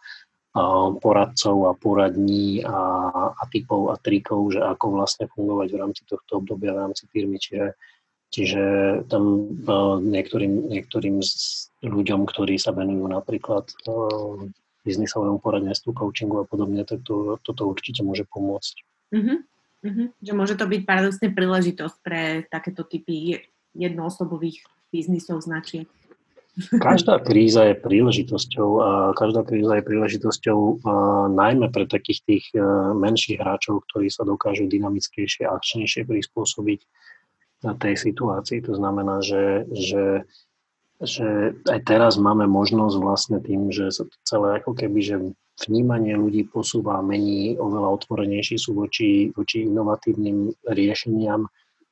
[0.57, 0.62] a
[1.01, 2.78] poradcov a poradní a,
[3.33, 7.41] a typov a trikov, že ako vlastne fungovať v rámci tohto obdobia, v rámci firmy.
[7.41, 7.72] Čiže,
[8.28, 8.62] čiže
[9.09, 9.49] tam
[10.05, 11.33] niektorým, niektorým z
[11.81, 13.72] ľuďom, ktorí sa venujú napríklad
[14.85, 18.74] biznisovému poradenstvu, coachingu a podobne, tak to, toto určite môže pomôcť.
[19.12, 19.39] Mm-hmm.
[19.81, 20.07] Mm-hmm.
[20.20, 23.41] Že môže to byť paradoxne príležitosť pre takéto typy
[23.72, 24.61] jednoosobových
[24.93, 25.89] biznisov značiek.
[26.61, 30.83] Každá kríza je príležitosťou a každá kríza je príležitosťou
[31.31, 32.61] najmä pre takých tých e,
[32.99, 36.81] menších hráčov, ktorí sa dokážu dynamickejšie a akčnejšie prispôsobiť
[37.64, 38.66] na tej situácii.
[38.66, 40.26] To znamená, že, že,
[40.99, 45.16] že aj teraz máme možnosť vlastne tým, že sa to celé ako keby, že
[45.67, 51.49] vnímanie ľudí posúva, mení, oveľa otvorenejší sú voči, voči inovatívnym riešeniam,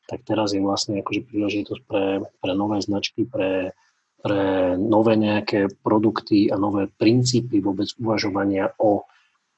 [0.09, 3.77] tak teraz je vlastne akože príležitosť pre, pre nové značky, pre,
[4.25, 9.05] pre nové nejaké produkty a nové princípy vôbec uvažovania o,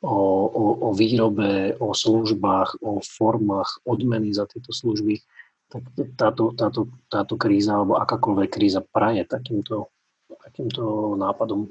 [0.02, 0.16] o,
[0.50, 5.22] o, o výrobe, o službách, o formách odmeny za tieto služby,
[5.70, 5.86] tak
[6.18, 9.94] táto, táto, táto kríza alebo akákoľvek kríza praje takýmto,
[10.26, 11.70] takýmto nápadom.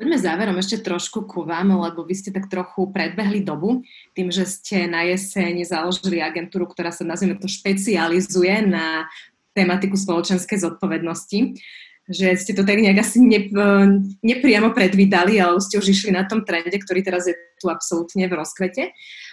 [0.00, 3.84] Poďme záverom ešte trošku ku vám, lebo vy ste tak trochu predbehli dobu
[4.16, 9.04] tým, že ste na jeseň založili agentúru, ktorá sa nazvime to špecializuje na
[9.52, 11.52] tematiku spoločenskej zodpovednosti
[12.10, 13.46] že ste to tak nejak asi ne,
[14.18, 18.34] nepriamo predvídali, ale ste už išli na tom trende, ktorý teraz je tu absolútne v
[18.34, 18.90] rozkvete.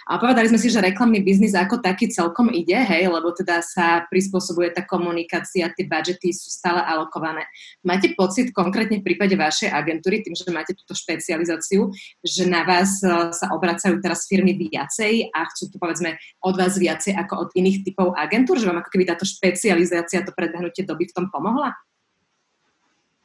[0.08, 4.04] A povedali sme si, že reklamný biznis ako taký celkom ide, hej, lebo teda sa
[4.08, 7.44] prispôsobuje tá komunikácia, tie budžety sú stále alokované.
[7.84, 11.92] Máte pocit konkrétne v prípade vašej agentúry, tým, že máte túto špecializáciu,
[12.24, 16.76] že na vás e, sa obracajú teraz firmy viacej a chcú to povedzme od vás
[16.76, 21.08] viacej ako od iných typov agentúr, že vám ako keby táto špecializácia, to predhnutie doby
[21.08, 21.76] v tom pomohla?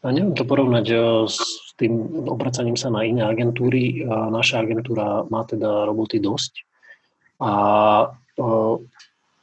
[0.04, 4.06] A neviem to porovnať eh, s tým obracaním sa na iné agentúry.
[4.08, 6.54] Naša agentúra má teda roboty dosť.
[7.42, 7.52] A
[8.14, 8.76] eh,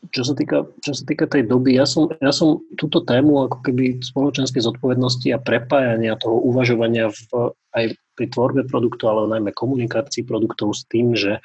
[0.08, 3.61] čo sa týka, čo sa týka tej doby, ja som, ja som túto tému ako
[3.61, 7.84] keby spoločenskej zodpovednosti a prepájania toho uvažovania v, aj
[8.16, 11.44] pri tvorbe produktu, ale najmä komunikácii produktov s tým, že,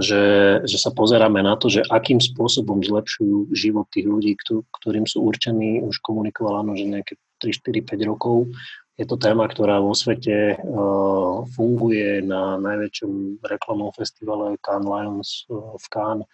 [0.00, 0.24] že,
[0.64, 4.40] že sa pozeráme na to, že akým spôsobom zlepšujú život tých ľudí,
[4.80, 8.46] ktorým sú určení, už komunikovala, no, že nejaké 3, 4, 5 rokov.
[8.94, 15.74] Je to téma, ktorá vo svete uh, funguje na najväčšom reklamnom festivale Cannes Lions uh,
[15.74, 16.28] v Cannes.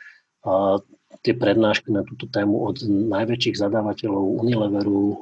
[0.45, 0.77] A
[1.25, 5.17] tie prednášky na túto tému od najväčších zadávateľov Unileveru, uh,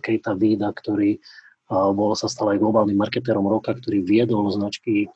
[0.00, 1.20] Kejta Vida, ktorý
[1.70, 5.06] bol sa stal aj globálnym marketérom roka, ktorý viedol značky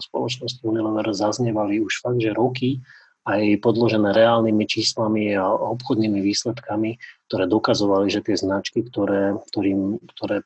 [0.00, 2.80] spoločnosti Unilever, zaznievali už fakt, že roky
[3.28, 6.96] aj podložené reálnymi číslami a obchodnými výsledkami,
[7.28, 10.42] ktoré dokazovali, že tie značky, ktoré, ktorým, ktoré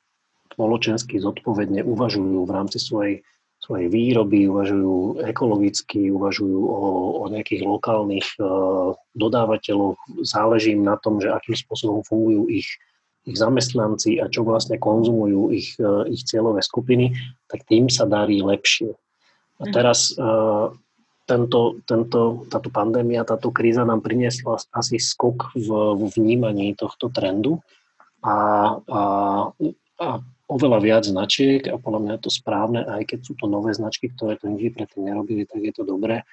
[0.55, 3.27] spoločensky zodpovedne uvažujú v rámci svojej,
[3.63, 6.81] svojej výroby, uvažujú ekologicky, uvažujú o,
[7.23, 12.69] o nejakých lokálnych uh, dodávateľoch, záleží im na tom, že akým spôsobom fungujú ich,
[13.25, 17.17] ich zamestnanci a čo vlastne konzumujú ich, uh, ich cieľové skupiny,
[17.51, 18.95] tak tým sa darí lepšie.
[19.59, 19.73] A mhm.
[19.73, 20.75] teraz uh,
[21.25, 25.69] tento, tento, táto pandémia, táto kríza nám priniesla asi skok v,
[26.13, 27.65] vnímaní tohto trendu
[28.21, 28.37] a,
[28.77, 29.03] a,
[30.01, 30.09] a
[30.49, 34.13] oveľa viac značiek a podľa mňa je to správne, aj keď sú to nové značky,
[34.13, 36.29] ktoré to nikdy predtým nerobili, tak je to dobré,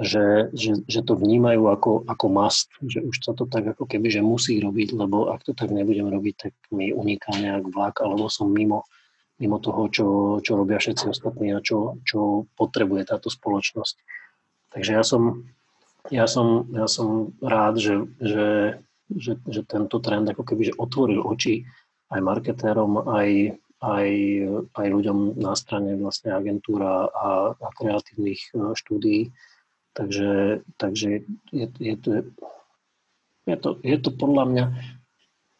[0.00, 4.08] že, že, že to vnímajú ako, ako must, že už sa to tak ako keby,
[4.08, 8.32] že musí robiť, lebo ak to tak nebudem robiť, tak mi uniká nejak vlak, alebo
[8.32, 8.88] som mimo,
[9.36, 10.06] mimo toho, čo,
[10.40, 14.21] čo robia všetci ostatní a čo, čo potrebuje táto spoločnosť.
[14.72, 15.44] Takže ja som,
[16.08, 18.48] ja som, ja som rád, že, že,
[19.12, 21.68] že, že tento trend ako keby že otvoril oči
[22.12, 24.08] aj marketérom, aj, aj,
[24.76, 29.32] aj ľuďom na strane vlastne agentúra a, a kreatívnych e, štúdií.
[29.92, 32.08] Takže, takže je, je, to,
[33.44, 34.64] je, to, je to podľa mňa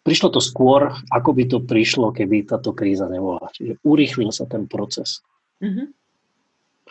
[0.02, 3.46] Prišlo to skôr, ako by to prišlo, keby táto kríza nebola.
[3.54, 5.22] Čiže urýchlil sa ten proces.
[5.62, 5.86] Mm-hmm.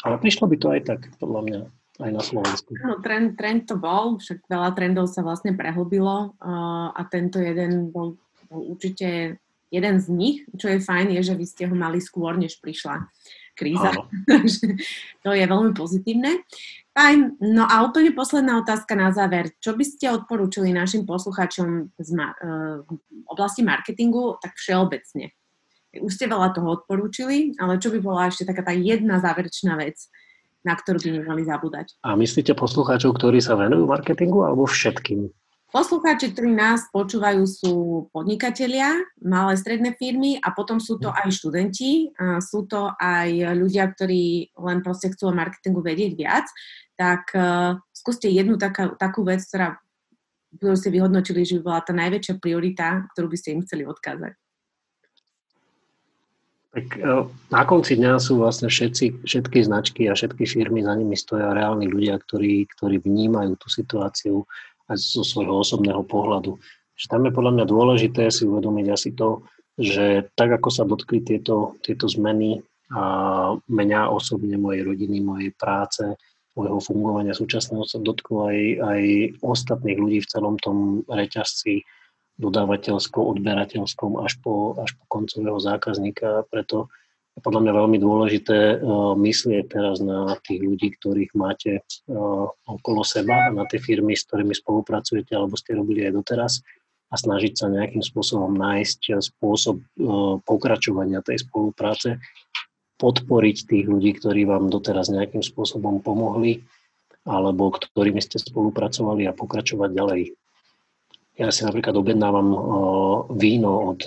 [0.08, 1.60] Ale prišlo by to aj tak, podľa mňa
[2.00, 2.72] aj na Slovensku.
[2.80, 7.92] No, trend, trend to bol, však veľa trendov sa vlastne prehlbilo uh, a tento jeden
[7.92, 8.16] bol,
[8.48, 10.38] bol určite jeden z nich.
[10.56, 13.12] Čo je fajn, je, že vy ste ho mali skôr, než prišla
[13.56, 13.92] kríza.
[14.32, 14.80] Takže
[15.24, 16.44] to je veľmi pozitívne.
[16.92, 17.40] Fajn.
[17.56, 19.56] No a úplne posledná otázka na záver.
[19.64, 22.84] Čo by ste odporúčili našim poslucháčom z ma- uh,
[23.32, 25.32] oblasti marketingu tak všeobecne?
[25.92, 30.08] Už ste veľa toho odporúčili, ale čo by bola ešte taká tá jedna záverečná vec,
[30.62, 31.98] na ktorú by nemali zabúdať.
[32.06, 35.30] A myslíte poslucháčov, ktorí sa venujú marketingu alebo všetkým?
[35.72, 37.74] Poslucháči, ktorí nás počúvajú, sú
[38.12, 38.92] podnikatelia,
[39.24, 42.12] malé stredné firmy a potom sú to aj študenti,
[42.44, 46.44] sú to aj ľudia, ktorí len proste chcú o marketingu vedieť viac.
[47.00, 49.80] Tak uh, skúste jednu taká, takú vec, ktorá,
[50.60, 54.36] ktorú ste vyhodnotili, že by bola tá najväčšia priorita, ktorú by ste im chceli odkázať.
[56.72, 61.20] Tak e, na konci dňa sú vlastne všetci, všetky značky a všetky firmy, za nimi
[61.20, 64.48] stoja reálni ľudia, ktorí, ktorí vnímajú tú situáciu
[64.88, 66.56] aj zo svojho osobného pohľadu.
[66.96, 69.44] Že tam je podľa mňa dôležité si uvedomiť asi to,
[69.76, 73.04] že tak ako sa dotkli tieto, tieto zmeny a
[73.56, 76.04] mňa osobne, mojej rodiny, mojej práce,
[76.56, 79.02] môjho fungovania súčasného sa dotklo aj, aj
[79.40, 81.84] ostatných ľudí v celom tom reťazci
[82.42, 86.50] dodávateľskom, odberateľskom až po, až po koncového zákazníka.
[86.50, 86.90] Preto
[87.38, 93.06] je podľa mňa veľmi dôležité uh, myslieť teraz na tých ľudí, ktorých máte uh, okolo
[93.08, 96.54] seba, na tie firmy, s ktorými spolupracujete alebo ste robili aj doteraz
[97.12, 102.20] a snažiť sa nejakým spôsobom nájsť spôsob uh, pokračovania tej spolupráce,
[103.00, 106.68] podporiť tých ľudí, ktorí vám doteraz nejakým spôsobom pomohli
[107.22, 110.22] alebo ktorými ste spolupracovali a pokračovať ďalej.
[111.42, 112.54] Ja si napríklad objednávam
[113.34, 114.06] víno od,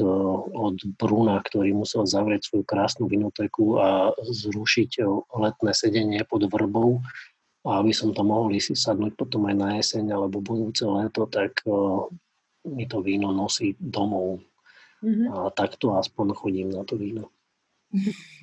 [0.55, 5.03] od Bruna, ktorý musel zavrieť svoju krásnu vinoteku a zrušiť
[5.35, 7.03] letné sedenie pod vrbou.
[7.67, 11.59] A aby som tam mohol si sadnúť potom aj na jeseň alebo budúce leto, tak
[12.71, 14.39] mi to víno nosí domov.
[15.03, 15.27] Mm-hmm.
[15.35, 17.34] A takto aspoň chodím na to víno.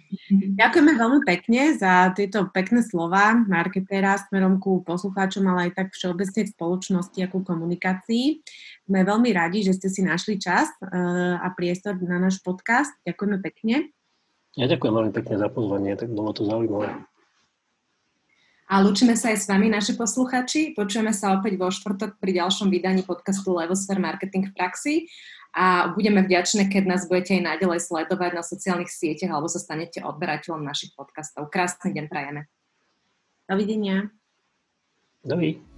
[0.59, 6.47] Ďakujeme veľmi pekne za tieto pekné slova marketéra smerom ku poslucháčom, ale aj tak všeobecne
[6.47, 8.43] v spoločnosti a ku komunikácii.
[8.91, 12.91] Sme veľmi radi, že ste si našli čas uh, a priestor na náš podcast.
[13.07, 13.75] Ďakujeme pekne.
[14.59, 16.91] Ja ďakujem veľmi pekne za pozvanie, tak bolo to zaujímavé.
[18.71, 20.71] A lúčime sa aj s vami, naši posluchači.
[20.75, 24.95] Počujeme sa opäť vo štvrtok pri ďalšom vydaní podcastu Levosphere Marketing v praxi
[25.51, 29.99] a budeme vďačné, keď nás budete aj naďalej sledovať na sociálnych sieťach alebo sa stanete
[29.99, 31.51] odberateľom našich podcastov.
[31.51, 32.47] Krásny deň prajeme.
[33.51, 34.07] Dovidenia.
[35.27, 35.70] Dovidenia.